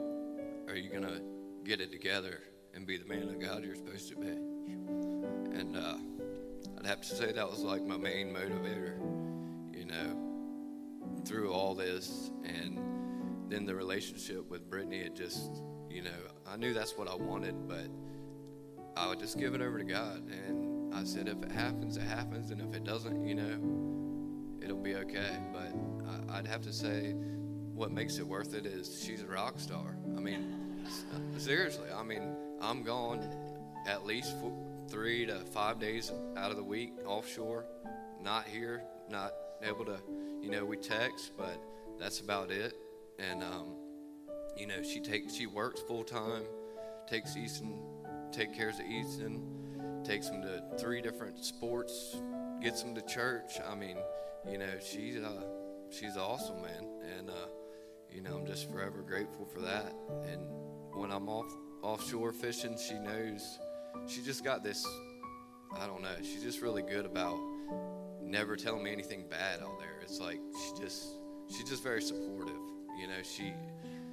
Or 0.66 0.72
are 0.72 0.76
you 0.76 0.90
going 0.90 1.04
to 1.04 1.20
get 1.64 1.80
it 1.80 1.90
together 1.90 2.40
and 2.74 2.86
be 2.86 2.96
the 2.96 3.06
man 3.06 3.28
of 3.28 3.40
God 3.40 3.64
you're 3.64 3.76
supposed 3.76 4.08
to 4.08 4.16
be? 4.16 4.28
And 4.28 5.76
uh, 5.76 5.96
I'd 6.78 6.86
have 6.86 7.00
to 7.02 7.08
say 7.14 7.32
that 7.32 7.50
was 7.50 7.60
like 7.60 7.82
my 7.82 7.96
main 7.96 8.34
motivator, 8.34 8.98
you 9.74 9.84
know, 9.84 11.22
through 11.24 11.52
all 11.52 11.74
this. 11.74 12.30
And 12.44 12.78
then 13.48 13.64
the 13.64 13.74
relationship 13.74 14.48
with 14.50 14.68
Brittany, 14.68 15.00
it 15.00 15.16
just, 15.16 15.62
you 15.90 16.02
know, 16.02 16.10
I 16.46 16.56
knew 16.56 16.74
that's 16.74 16.96
what 16.96 17.08
I 17.08 17.14
wanted, 17.14 17.54
but 17.68 17.88
I 18.96 19.08
would 19.08 19.18
just 19.18 19.38
give 19.38 19.54
it 19.54 19.62
over 19.62 19.78
to 19.78 19.84
God. 19.84 20.22
And 20.30 20.67
I 20.98 21.04
said, 21.04 21.28
if 21.28 21.40
it 21.44 21.52
happens, 21.52 21.96
it 21.96 22.02
happens. 22.02 22.50
And 22.50 22.60
if 22.60 22.74
it 22.74 22.82
doesn't, 22.82 23.24
you 23.24 23.34
know, 23.36 24.58
it'll 24.60 24.82
be 24.82 24.96
okay. 24.96 25.36
But 25.52 25.72
I, 26.32 26.38
I'd 26.38 26.46
have 26.46 26.62
to 26.62 26.72
say, 26.72 27.12
what 27.74 27.92
makes 27.92 28.18
it 28.18 28.26
worth 28.26 28.54
it 28.54 28.66
is 28.66 29.04
she's 29.04 29.22
a 29.22 29.26
rock 29.26 29.60
star. 29.60 29.96
I 30.16 30.20
mean, 30.20 30.84
seriously, 31.38 31.88
I 31.94 32.02
mean, 32.02 32.34
I'm 32.60 32.82
gone 32.82 33.20
at 33.86 34.04
least 34.04 34.36
four, 34.40 34.52
three 34.88 35.24
to 35.26 35.36
five 35.52 35.78
days 35.78 36.10
out 36.36 36.50
of 36.50 36.56
the 36.56 36.64
week 36.64 36.94
offshore, 37.06 37.64
not 38.20 38.44
here, 38.46 38.82
not 39.08 39.32
able 39.62 39.84
to, 39.84 39.98
you 40.42 40.50
know, 40.50 40.64
we 40.64 40.76
text, 40.76 41.32
but 41.38 41.62
that's 42.00 42.18
about 42.18 42.50
it. 42.50 42.74
And, 43.20 43.44
um, 43.44 43.76
you 44.56 44.66
know, 44.66 44.82
she 44.82 44.98
takes, 44.98 45.36
she 45.36 45.46
works 45.46 45.80
full 45.80 46.02
time, 46.02 46.42
takes 47.08 47.36
Easton, 47.36 47.78
take 48.32 48.52
cares 48.52 48.80
of 48.80 48.86
Easton, 48.86 49.57
takes 50.04 50.28
him 50.28 50.42
to 50.42 50.62
three 50.78 51.00
different 51.00 51.44
sports, 51.44 52.20
gets 52.60 52.82
him 52.82 52.94
to 52.94 53.02
church. 53.02 53.54
I 53.68 53.74
mean, 53.74 53.96
you 54.50 54.58
know, 54.58 54.78
she's, 54.80 55.16
uh, 55.16 55.42
she's 55.90 56.16
awesome, 56.16 56.62
man. 56.62 56.88
And, 57.18 57.30
uh, 57.30 57.48
you 58.10 58.22
know, 58.22 58.36
I'm 58.36 58.46
just 58.46 58.70
forever 58.70 59.02
grateful 59.02 59.46
for 59.46 59.60
that. 59.60 59.92
And 60.30 60.42
when 60.94 61.10
I'm 61.10 61.28
off 61.28 61.52
offshore 61.82 62.32
fishing, 62.32 62.76
she 62.76 62.94
knows 62.94 63.58
she 64.06 64.22
just 64.22 64.44
got 64.44 64.62
this. 64.62 64.84
I 65.76 65.86
don't 65.86 66.02
know. 66.02 66.16
She's 66.22 66.42
just 66.42 66.62
really 66.62 66.82
good 66.82 67.04
about 67.04 67.38
never 68.22 68.56
telling 68.56 68.82
me 68.82 68.92
anything 68.92 69.24
bad 69.28 69.60
out 69.60 69.78
there. 69.78 70.00
It's 70.02 70.20
like 70.20 70.40
she 70.64 70.82
just 70.82 71.06
she's 71.48 71.68
just 71.68 71.82
very 71.82 72.02
supportive. 72.02 72.54
You 73.00 73.06
know, 73.06 73.22
she 73.22 73.52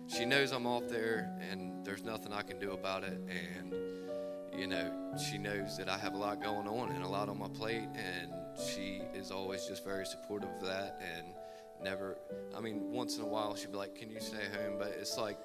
she 0.08 0.26
knows 0.26 0.52
I'm 0.52 0.68
off 0.68 0.88
there 0.88 1.36
and 1.50 1.86
there's 1.86 2.04
nothing 2.04 2.34
I 2.34 2.42
can 2.42 2.60
do 2.60 2.72
about 2.72 3.04
it 3.04 3.20
and 3.28 3.74
you 4.58 4.68
know, 4.68 4.92
she 5.30 5.38
knows 5.38 5.78
that 5.78 5.90
I 5.90 5.98
have 5.98 6.14
a 6.14 6.18
lot 6.18 6.42
going 6.42 6.68
on 6.68 6.92
and 6.92 7.04
a 7.04 7.08
lot 7.08 7.30
on 7.30 7.40
my 7.40 7.48
plate 7.48 7.88
and 7.96 8.32
she 8.58 9.02
is 9.14 9.32
always 9.32 9.66
just 9.66 9.84
very 9.84 10.06
supportive 10.06 10.50
of 10.50 10.68
that 10.68 11.02
and 11.18 11.28
never 11.84 12.18
i 12.56 12.62
mean 12.62 12.92
once 12.92 13.18
in 13.18 13.24
a 13.24 13.28
while 13.28 13.54
she'd 13.54 13.72
be 13.72 13.78
like 13.78 13.96
can 13.96 14.10
you 14.10 14.20
stay 14.20 14.38
home? 14.58 14.76
But 14.80 14.96
it's 15.00 15.18
like 15.18 15.38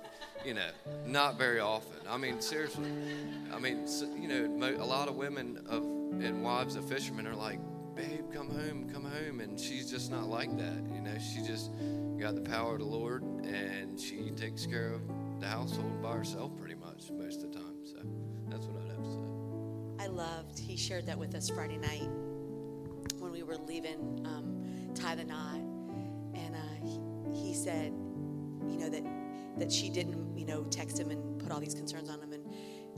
you 0.44 0.55
know 0.55 0.68
not 1.07 1.37
very 1.37 1.61
often. 1.61 1.99
I 2.09 2.16
mean 2.16 2.40
seriously 2.40 2.90
i 3.53 3.59
mean 3.59 3.87
you 4.18 4.29
know 4.29 4.77
a 4.81 4.85
lot 4.85 5.09
of 5.09 5.16
women 5.16 5.64
of 5.68 5.83
and 6.23 6.42
wives 6.42 6.77
of 6.77 6.88
fishermen 6.88 7.27
are 7.27 7.35
like 7.35 7.59
babe 7.94 8.33
come 8.33 8.49
home 8.49 8.88
come 8.92 9.05
home 9.05 9.40
and 9.40 9.59
she's 9.59 9.90
just 9.90 10.11
not 10.11 10.29
like 10.29 10.57
that 10.57 10.83
you 10.94 11.01
know? 11.01 11.18
She 11.18 11.42
just 11.42 11.70
got 12.18 12.35
the 12.35 12.42
power 12.42 12.75
of 12.75 12.81
the 12.81 12.87
lord 12.87 13.23
and 13.23 13.99
she 13.99 14.31
takes 14.37 14.66
care 14.66 14.92
of 14.92 15.03
the 15.40 15.46
household 15.46 16.01
by 16.03 16.12
herself 16.12 16.57
pretty 16.59 16.75
much 16.75 17.11
most 17.11 17.42
of 17.42 17.49
the 17.49 17.49
loved, 20.11 20.59
he 20.59 20.77
shared 20.77 21.07
that 21.07 21.18
with 21.18 21.35
us 21.35 21.49
Friday 21.49 21.79
night 21.79 22.09
when 23.18 23.33
we 23.33 23.42
were 23.42 23.57
leaving 23.57 24.25
um, 24.25 24.94
Tie 24.94 25.14
the 25.14 25.25
Knot. 25.25 25.61
And 26.35 26.55
uh, 26.55 26.87
he, 27.33 27.49
he 27.49 27.55
said, 27.55 27.92
you 28.68 28.79
know, 28.79 28.88
that, 28.88 29.05
that 29.59 29.73
she 29.73 29.90
didn't, 29.90 30.37
you 30.37 30.46
know, 30.46 30.64
text 30.64 30.99
him 30.99 31.11
and 31.11 31.38
put 31.38 31.53
all 31.53 31.61
these 31.61 31.75
concerns 31.75 32.09
on 32.09 32.20
him. 32.20 32.33
And 32.33 32.44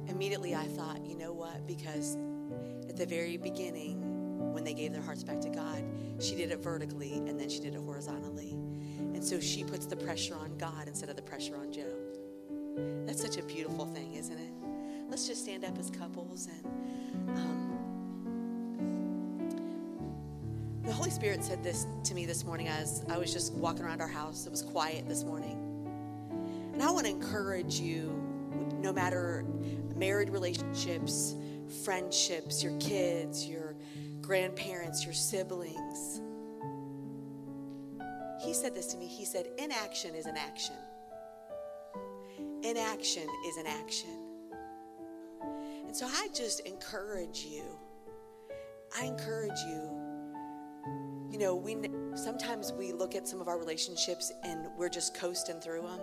immediately 0.08 0.54
I 0.54 0.66
thought, 0.66 1.04
you 1.04 1.16
know 1.16 1.32
what? 1.32 1.66
Because 1.66 2.16
at 2.88 2.96
the 2.96 3.06
very 3.06 3.36
beginning, 3.36 4.52
when 4.52 4.64
they 4.64 4.74
gave 4.74 4.92
their 4.92 5.02
hearts 5.02 5.22
back 5.24 5.40
to 5.40 5.48
God, 5.48 5.84
she 6.20 6.34
did 6.34 6.50
it 6.50 6.58
vertically 6.58 7.14
and 7.14 7.38
then 7.38 7.48
she 7.48 7.60
did 7.60 7.74
it 7.74 7.80
horizontally. 7.80 8.52
And 8.52 9.24
so 9.24 9.40
she 9.40 9.64
puts 9.64 9.86
the 9.86 9.96
pressure 9.96 10.34
on 10.34 10.56
God 10.58 10.88
instead 10.88 11.08
of 11.08 11.16
the 11.16 11.22
pressure 11.22 11.56
on 11.56 11.72
Joe. 11.72 11.96
That's 13.06 13.22
such 13.22 13.36
a 13.36 13.42
beautiful 13.42 13.86
thing, 13.86 14.14
isn't 14.14 14.38
it? 14.38 14.61
Let's 15.12 15.26
just 15.26 15.42
stand 15.42 15.62
up 15.62 15.78
as 15.78 15.90
couples 15.90 16.48
and. 16.48 16.64
Um, 17.36 17.68
the 20.86 20.92
Holy 20.92 21.10
Spirit 21.10 21.44
said 21.44 21.62
this 21.62 21.86
to 22.04 22.14
me 22.14 22.24
this 22.24 22.46
morning 22.46 22.68
as 22.68 23.04
I 23.10 23.18
was 23.18 23.30
just 23.30 23.52
walking 23.52 23.84
around 23.84 24.00
our 24.00 24.08
house. 24.08 24.46
It 24.46 24.50
was 24.50 24.62
quiet 24.62 25.06
this 25.06 25.22
morning. 25.22 25.58
And 26.72 26.82
I 26.82 26.90
want 26.90 27.04
to 27.04 27.12
encourage 27.12 27.78
you, 27.78 28.10
no 28.80 28.90
matter 28.90 29.44
married 29.94 30.30
relationships, 30.30 31.34
friendships, 31.84 32.62
your 32.62 32.72
kids, 32.78 33.46
your 33.46 33.76
grandparents, 34.22 35.04
your 35.04 35.12
siblings. 35.12 36.22
He 38.42 38.54
said 38.54 38.74
this 38.74 38.86
to 38.86 38.96
me. 38.96 39.08
He 39.08 39.26
said, 39.26 39.44
Inaction 39.58 40.14
is 40.14 40.24
an 40.24 40.38
action. 40.38 40.76
Inaction 42.62 43.28
is 43.46 43.58
an 43.58 43.66
action. 43.66 44.21
And 45.92 45.98
so 45.98 46.06
I 46.06 46.28
just 46.32 46.60
encourage 46.60 47.44
you. 47.44 47.64
I 48.98 49.04
encourage 49.04 49.58
you. 49.66 49.90
You 51.30 51.36
know, 51.36 51.54
we 51.54 51.76
sometimes 52.14 52.72
we 52.72 52.92
look 52.92 53.14
at 53.14 53.28
some 53.28 53.42
of 53.42 53.48
our 53.48 53.58
relationships 53.58 54.32
and 54.42 54.68
we're 54.78 54.88
just 54.88 55.14
coasting 55.14 55.60
through 55.60 55.82
them. 55.82 56.00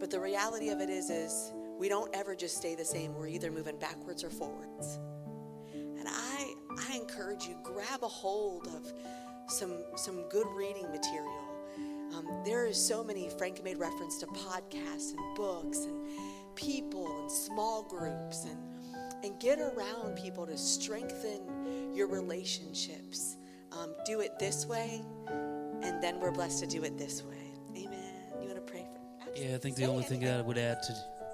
But 0.00 0.10
the 0.10 0.18
reality 0.18 0.70
of 0.70 0.80
it 0.80 0.90
is 0.90 1.10
is 1.10 1.52
we 1.78 1.88
don't 1.88 2.12
ever 2.12 2.34
just 2.34 2.56
stay 2.56 2.74
the 2.74 2.84
same. 2.84 3.14
We're 3.14 3.28
either 3.28 3.52
moving 3.52 3.78
backwards 3.78 4.24
or 4.24 4.30
forwards. 4.30 4.98
And 5.72 6.08
I 6.08 6.52
I 6.90 6.96
encourage 6.96 7.44
you 7.44 7.54
grab 7.62 8.02
a 8.02 8.08
hold 8.08 8.66
of 8.66 8.92
some 9.46 9.84
some 9.94 10.28
good 10.28 10.48
reading 10.56 10.90
material. 10.90 11.44
Um, 12.16 12.26
there 12.44 12.66
is 12.66 12.84
so 12.84 13.04
many. 13.04 13.30
Frank 13.38 13.62
made 13.62 13.76
reference 13.76 14.18
to 14.18 14.26
podcasts 14.26 15.12
and 15.16 15.36
books 15.36 15.84
and 15.84 16.02
people 16.54 17.20
and 17.20 17.30
small 17.30 17.82
groups 17.82 18.44
and 18.44 18.58
and 19.22 19.38
get 19.38 19.60
around 19.60 20.16
people 20.16 20.46
to 20.46 20.58
strengthen 20.58 21.94
your 21.94 22.08
relationships. 22.08 23.36
Um, 23.70 23.94
do 24.04 24.20
it 24.20 24.38
this 24.38 24.66
way, 24.66 25.02
and 25.82 26.02
then 26.02 26.20
we're 26.20 26.32
blessed 26.32 26.60
to 26.60 26.66
do 26.66 26.82
it 26.82 26.98
this 26.98 27.22
way. 27.22 27.52
Amen. 27.76 28.14
You 28.40 28.48
want 28.48 28.56
to 28.56 28.72
pray 28.72 28.84
for? 28.84 29.40
Yeah, 29.40 29.54
I 29.54 29.58
think 29.58 29.76
the 29.76 29.86
only 29.86 30.02
thing 30.02 30.20
that 30.20 30.40
I 30.40 30.42
would 30.42 30.58
add 30.58 30.82
to. 30.82 30.92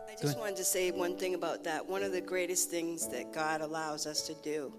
I 0.09 0.21
just 0.21 0.39
wanted 0.39 0.57
to 0.57 0.65
say 0.65 0.91
one 0.91 1.17
thing 1.17 1.35
about 1.35 1.65
that. 1.65 1.87
One 1.89 2.03
of 2.03 2.13
the 2.13 2.21
greatest 2.21 2.71
things 2.71 3.09
that 3.09 3.33
God 3.33 3.61
allows 3.61 4.07
us 4.07 4.23
to 4.23 4.35
do 4.43 4.73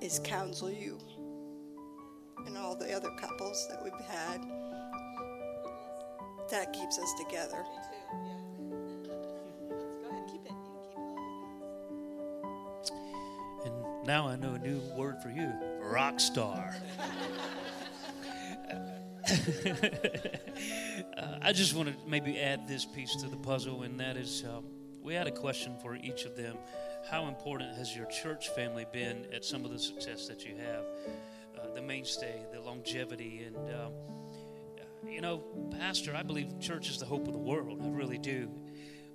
is 0.00 0.20
counsel 0.22 0.70
you 0.70 0.98
and 2.46 2.56
all 2.56 2.76
the 2.76 2.92
other 2.92 3.10
couples 3.20 3.66
that 3.68 3.82
we've 3.82 3.92
had. 4.06 4.40
That 6.50 6.72
keeps 6.72 6.98
us 6.98 7.12
together. 7.24 7.64
And 13.64 14.06
now 14.06 14.28
I 14.28 14.36
know 14.36 14.54
a 14.54 14.58
new 14.58 14.80
word 14.96 15.22
for 15.22 15.30
you 15.30 15.52
rock 15.80 16.20
star. 16.20 16.74
uh, 21.16 21.38
I 21.42 21.52
just 21.52 21.74
want 21.74 21.88
to 21.88 21.94
maybe 22.06 22.38
add 22.38 22.68
this 22.68 22.84
piece 22.84 23.16
to 23.16 23.26
the 23.26 23.36
puzzle, 23.36 23.82
and 23.82 23.98
that 24.00 24.16
is 24.16 24.44
um, 24.44 24.64
we 25.02 25.14
had 25.14 25.26
a 25.26 25.32
question 25.32 25.74
for 25.82 25.96
each 25.96 26.24
of 26.24 26.36
them. 26.36 26.56
How 27.10 27.26
important 27.26 27.76
has 27.76 27.96
your 27.96 28.06
church 28.06 28.50
family 28.50 28.86
been 28.92 29.26
at 29.32 29.44
some 29.44 29.64
of 29.64 29.70
the 29.70 29.78
success 29.78 30.26
that 30.28 30.44
you 30.44 30.56
have? 30.56 30.84
Uh, 31.58 31.74
the 31.74 31.82
mainstay, 31.82 32.42
the 32.52 32.60
longevity, 32.60 33.44
and 33.46 33.56
um, 33.74 33.92
you 35.06 35.20
know, 35.20 35.42
Pastor, 35.78 36.14
I 36.14 36.22
believe 36.22 36.58
church 36.60 36.90
is 36.90 36.98
the 36.98 37.06
hope 37.06 37.26
of 37.26 37.32
the 37.32 37.38
world. 37.38 37.80
I 37.82 37.88
really 37.88 38.18
do. 38.18 38.50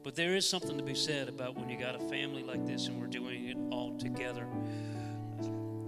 But 0.04 0.16
there 0.16 0.36
is 0.36 0.48
something 0.48 0.78
to 0.78 0.84
be 0.84 0.96
said 0.96 1.30
about 1.30 1.56
when 1.56 1.70
you 1.70 1.80
got 1.80 1.96
a 1.96 2.10
family 2.10 2.44
like 2.44 2.66
this 2.66 2.88
and 2.88 3.00
we're 3.00 3.08
doing 3.08 3.48
it 3.48 3.58
all 3.72 3.98
together, 3.98 4.46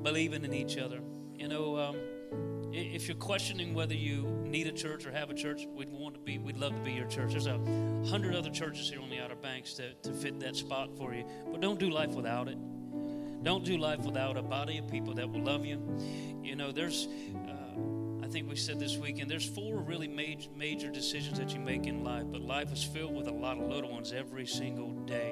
believing 0.03 0.45
in 0.45 0.53
each 0.53 0.77
other. 0.77 1.01
You 1.35 1.49
know, 1.49 1.77
um, 1.77 1.97
if 2.71 3.07
you're 3.07 3.17
questioning 3.17 3.73
whether 3.73 3.93
you 3.93 4.23
need 4.45 4.67
a 4.67 4.71
church 4.71 5.05
or 5.05 5.11
have 5.11 5.29
a 5.29 5.33
church, 5.33 5.67
we'd 5.75 5.89
want 5.89 6.15
to 6.15 6.21
be, 6.21 6.37
we'd 6.37 6.57
love 6.57 6.73
to 6.75 6.81
be 6.81 6.93
your 6.93 7.07
church. 7.07 7.31
There's 7.31 7.47
a 7.47 7.57
hundred 8.09 8.35
other 8.35 8.49
churches 8.49 8.89
here 8.89 9.01
on 9.01 9.09
the 9.09 9.19
Outer 9.19 9.35
Banks 9.35 9.73
to, 9.73 9.93
to 9.93 10.13
fit 10.13 10.39
that 10.39 10.55
spot 10.55 10.95
for 10.97 11.13
you. 11.13 11.25
But 11.51 11.59
don't 11.59 11.79
do 11.79 11.89
life 11.89 12.11
without 12.11 12.47
it. 12.47 12.57
Don't 13.43 13.63
do 13.63 13.77
life 13.77 13.99
without 13.99 14.37
a 14.37 14.41
body 14.41 14.77
of 14.77 14.87
people 14.87 15.13
that 15.15 15.29
will 15.29 15.43
love 15.43 15.65
you. 15.65 15.79
You 16.41 16.55
know, 16.55 16.71
there's, 16.71 17.07
uh, 17.47 17.64
I 18.25 18.27
think 18.27 18.49
we 18.49 18.55
said 18.55 18.79
this 18.79 18.97
weekend, 18.97 19.29
there's 19.29 19.47
four 19.47 19.77
really 19.77 20.07
major, 20.07 20.49
major 20.57 20.89
decisions 20.89 21.37
that 21.37 21.53
you 21.53 21.59
make 21.59 21.85
in 21.85 22.03
life, 22.03 22.23
but 22.31 22.41
life 22.41 22.73
is 22.73 22.83
filled 22.83 23.15
with 23.15 23.27
a 23.27 23.31
lot 23.31 23.59
of 23.59 23.69
little 23.69 23.91
ones 23.91 24.13
every 24.13 24.47
single 24.47 24.89
day. 25.05 25.31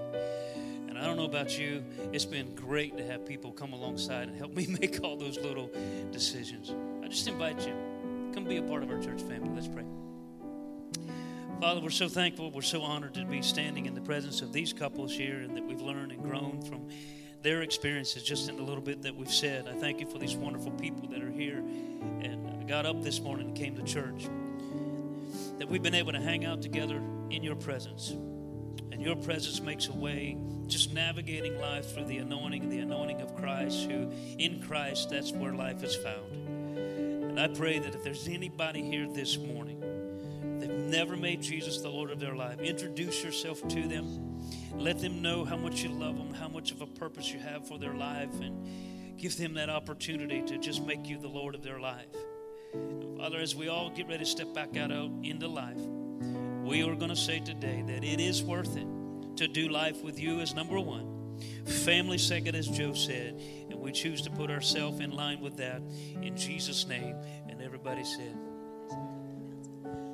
And 0.88 1.00
I 1.00 1.02
don't 1.02 1.18
know 1.18 1.26
about 1.26 1.58
you, 1.58 1.84
it's 2.12 2.24
been 2.24 2.54
great 2.54 2.96
to 2.98 3.04
have 3.04 3.26
people 3.26 3.52
come 3.52 3.74
alongside 3.74 4.28
and 4.28 4.38
help 4.38 4.54
me 4.54 4.68
make 4.80 5.04
all 5.04 5.18
those 5.18 5.40
little 5.40 5.72
decisions. 6.12 6.72
I 7.04 7.08
just 7.08 7.28
invite 7.28 7.66
you, 7.66 7.74
come 8.32 8.44
be 8.44 8.58
a 8.58 8.62
part 8.62 8.84
of 8.84 8.92
our 8.92 9.02
church 9.02 9.24
family. 9.24 9.50
Let's 9.56 9.68
pray. 9.68 9.86
Father, 11.60 11.82
we're 11.82 11.90
so 11.90 12.08
thankful. 12.08 12.52
We're 12.52 12.62
so 12.62 12.84
honored 12.84 13.16
to 13.16 13.26
be 13.26 13.42
standing 13.42 13.88
in 13.88 13.96
the 13.96 14.02
presence 14.02 14.44
of 14.44 14.54
these 14.54 14.72
couples 14.72 15.12
here 15.12 15.40
and 15.40 15.58
that 15.58 15.66
we've 15.66 15.82
learned 15.82 16.12
and 16.12 16.22
grown 16.22 16.62
from 16.62 16.90
their 17.44 17.62
experiences 17.62 18.24
just 18.24 18.50
in 18.50 18.58
a 18.58 18.64
little 18.64 18.82
bit 18.82 19.02
that 19.04 19.16
we've 19.16 19.32
said. 19.32 19.68
I 19.68 19.74
thank 19.74 20.00
you 20.00 20.08
for 20.08 20.18
these 20.18 20.36
wonderful 20.36 20.72
people 20.72 21.08
that 21.10 21.22
are 21.22 21.32
here 21.32 21.58
and 21.58 22.68
got 22.68 22.86
up 22.86 23.04
this 23.04 23.20
morning 23.20 23.48
and 23.48 23.56
came 23.56 23.76
to 23.76 23.84
church. 23.84 24.28
that 25.58 25.68
we've 25.70 25.84
been 25.84 25.96
able 25.96 26.12
to 26.12 26.22
hang 26.22 26.46
out 26.46 26.62
together 26.62 27.02
in 27.30 27.44
your 27.44 27.56
presence. 27.56 28.12
And 28.92 29.02
your 29.02 29.16
presence 29.16 29.62
makes 29.62 29.88
a 29.88 29.94
way, 29.94 30.38
just 30.68 30.94
navigating 30.94 31.60
life 31.60 31.94
through 31.94 32.06
the 32.06 32.18
anointing, 32.20 32.70
the 32.70 32.80
anointing 32.80 33.22
of 33.22 33.36
Christ, 33.36 33.90
who 33.90 34.12
in 34.38 34.62
Christ, 34.62 35.10
that's 35.10 35.32
where 35.32 35.54
life 35.54 35.84
is 35.84 35.96
found. 35.96 36.34
And 36.78 37.40
I 37.40 37.48
pray 37.48 37.80
that 37.80 37.96
if 37.96 38.04
there's 38.04 38.28
anybody 38.28 38.82
here 38.82 39.08
this 39.08 39.38
morning 39.38 39.83
never 40.94 41.18
made 41.18 41.42
Jesus 41.42 41.82
the 41.82 41.90
Lord 41.90 42.12
of 42.12 42.20
their 42.20 42.36
life, 42.36 42.60
introduce 42.60 43.24
yourself 43.24 43.68
to 43.68 43.88
them. 43.88 44.40
Let 44.78 45.00
them 45.00 45.24
know 45.24 45.44
how 45.44 45.58
much 45.58 45.82
you 45.82 45.90
love 45.90 46.16
them, 46.18 46.36
how 46.36 46.48
much 46.48 46.72
of 46.72 46.82
a 46.82 46.86
purpose 46.86 47.34
you 47.34 47.40
have 47.40 47.68
for 47.68 47.80
their 47.80 47.96
life, 47.96 48.40
and 48.40 49.18
give 49.18 49.36
them 49.36 49.56
that 49.56 49.70
opportunity 49.70 50.44
to 50.44 50.60
just 50.60 50.86
make 50.86 51.08
you 51.08 51.18
the 51.18 51.28
Lord 51.28 51.56
of 51.56 51.64
their 51.64 51.80
life. 51.80 52.06
Father, 53.18 53.40
as 53.40 53.56
we 53.56 53.70
all 53.70 53.90
get 53.90 54.08
ready 54.08 54.20
to 54.20 54.26
step 54.26 54.54
back 54.54 54.78
out 54.78 54.92
into 55.24 55.48
life, 55.48 55.80
we 56.64 56.84
are 56.84 56.94
going 56.94 57.10
to 57.10 57.16
say 57.16 57.40
today 57.40 57.84
that 57.88 58.04
it 58.04 58.20
is 58.20 58.44
worth 58.44 58.78
it 58.78 58.88
to 59.38 59.48
do 59.48 59.70
life 59.70 60.04
with 60.04 60.20
you 60.20 60.42
as 60.42 60.54
number 60.54 60.80
one. 60.80 61.40
Family 61.66 62.20
second, 62.20 62.56
as 62.56 62.68
Joe 62.68 62.94
said, 62.94 63.42
and 63.72 63.80
we 63.80 63.92
choose 63.92 64.22
to 64.22 64.30
put 64.30 64.52
ourselves 64.52 65.00
in 65.00 65.10
line 65.10 65.42
with 65.42 65.58
that 65.58 65.82
in 66.22 66.38
Jesus' 66.38 66.88
name. 66.88 67.16
And 67.50 67.64
everybody 67.64 68.04
said, 68.04 68.38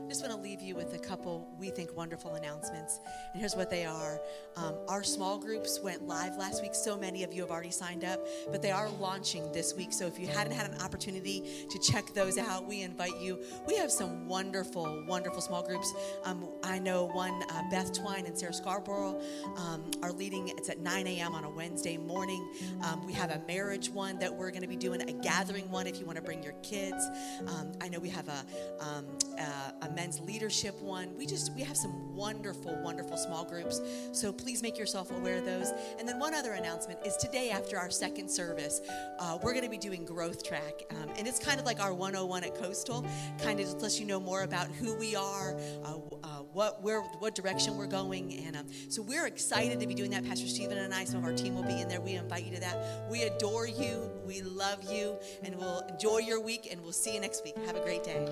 just 0.09 0.27
want 0.27 0.35
to 0.35 0.41
leave 0.41 0.59
you 0.59 0.75
with 0.75 0.95
a 0.95 0.97
couple 0.97 1.47
we 1.59 1.69
think 1.69 1.95
wonderful 1.95 2.33
announcements. 2.33 2.99
And 3.31 3.39
here's 3.39 3.55
what 3.55 3.69
they 3.69 3.85
are. 3.85 4.19
Um, 4.57 4.73
our 4.87 5.03
small 5.03 5.37
groups 5.37 5.79
went 5.83 6.07
live 6.07 6.35
last 6.35 6.63
week. 6.63 6.73
So 6.73 6.97
many 6.97 7.23
of 7.23 7.31
you 7.31 7.41
have 7.41 7.51
already 7.51 7.69
signed 7.69 8.03
up, 8.03 8.19
but 8.49 8.63
they 8.63 8.71
are 8.71 8.89
launching 8.89 9.51
this 9.51 9.75
week. 9.75 9.93
So 9.93 10.07
if 10.07 10.19
you 10.19 10.25
hadn't 10.25 10.53
had 10.53 10.71
an 10.71 10.81
opportunity 10.81 11.67
to 11.69 11.79
check 11.79 12.11
those 12.15 12.39
out, 12.39 12.65
we 12.65 12.81
invite 12.81 13.19
you. 13.21 13.39
We 13.67 13.77
have 13.77 13.91
some 13.91 14.27
wonderful, 14.27 15.05
wonderful 15.07 15.41
small 15.41 15.61
groups. 15.61 15.93
Um, 16.23 16.49
I 16.63 16.79
know 16.79 17.05
one, 17.05 17.43
uh, 17.51 17.69
Beth 17.69 17.93
Twine 17.93 18.25
and 18.25 18.37
Sarah 18.37 18.53
Scarborough 18.53 19.21
um, 19.57 19.83
are 20.01 20.11
leading. 20.11 20.49
It's 20.49 20.69
at 20.69 20.79
9 20.79 21.05
a.m. 21.05 21.35
on 21.35 21.43
a 21.43 21.49
Wednesday 21.51 21.97
morning. 21.97 22.49
Um, 22.83 23.05
we 23.05 23.13
have 23.13 23.29
a 23.29 23.41
marriage 23.47 23.89
one 23.89 24.17
that 24.19 24.33
we're 24.33 24.49
going 24.49 24.63
to 24.63 24.67
be 24.67 24.75
doing, 24.75 25.07
a 25.07 25.13
gathering 25.13 25.69
one 25.69 25.85
if 25.85 25.99
you 25.99 26.07
want 26.07 26.15
to 26.15 26.23
bring 26.23 26.41
your 26.41 26.53
kids. 26.63 27.07
Um, 27.47 27.73
I 27.79 27.89
know 27.89 27.99
we 27.99 28.09
have 28.09 28.27
a, 28.27 28.45
um, 28.79 29.05
a, 29.37 29.85
a 29.85 29.98
men's 29.99 30.21
leadership 30.21 30.79
one. 30.81 31.09
We 31.17 31.25
just 31.25 31.53
we 31.53 31.61
have 31.63 31.75
some 31.75 32.15
wonderful, 32.15 32.73
wonderful 32.81 33.17
small 33.17 33.43
groups. 33.43 33.81
So 34.13 34.31
please 34.31 34.63
make 34.63 34.77
yourself 34.77 35.11
aware 35.11 35.37
of 35.37 35.45
those. 35.45 35.73
And 35.99 36.07
then 36.07 36.19
one 36.19 36.33
other 36.33 36.53
announcement 36.53 36.99
is 37.05 37.17
today 37.17 37.49
after 37.49 37.77
our 37.77 37.89
second 37.89 38.29
service, 38.29 38.79
uh, 39.19 39.37
we're 39.43 39.51
going 39.51 39.65
to 39.65 39.69
be 39.69 39.77
doing 39.77 40.05
Growth 40.05 40.41
Track, 40.41 40.83
um, 40.91 41.09
and 41.17 41.27
it's 41.27 41.39
kind 41.39 41.59
of 41.59 41.65
like 41.65 41.81
our 41.81 41.93
101 41.93 42.45
at 42.45 42.55
Coastal. 42.55 43.05
Kind 43.43 43.59
of 43.59 43.65
just 43.65 43.81
lets 43.81 43.99
you 43.99 44.05
know 44.05 44.21
more 44.21 44.43
about 44.43 44.67
who 44.67 44.95
we 44.95 45.17
are, 45.17 45.59
uh, 45.83 45.95
uh, 46.23 46.27
what 46.53 46.81
where 46.81 47.01
what 47.01 47.35
direction 47.35 47.75
we're 47.75 47.87
going, 47.87 48.45
and 48.45 48.55
um, 48.55 48.67
so 48.87 49.01
we're 49.01 49.27
excited 49.27 49.81
to 49.81 49.87
be 49.87 49.93
doing 49.93 50.11
that. 50.11 50.23
Pastor 50.23 50.47
Stephen 50.47 50.77
and 50.77 50.93
I, 50.93 51.03
some 51.03 51.19
of 51.19 51.25
our 51.25 51.35
team 51.35 51.55
will 51.55 51.63
be 51.63 51.81
in 51.81 51.89
there. 51.89 51.99
We 51.99 52.13
invite 52.13 52.45
you 52.45 52.53
to 52.55 52.61
that. 52.61 53.09
We 53.11 53.23
adore 53.23 53.67
you. 53.67 54.09
We 54.25 54.43
love 54.43 54.81
you, 54.89 55.17
and 55.43 55.55
we'll 55.55 55.81
enjoy 55.89 56.19
your 56.19 56.39
week. 56.39 56.69
And 56.71 56.81
we'll 56.81 56.93
see 56.93 57.13
you 57.13 57.19
next 57.19 57.43
week. 57.43 57.57
Have 57.65 57.75
a 57.75 57.83
great 57.83 58.05
day. 58.05 58.25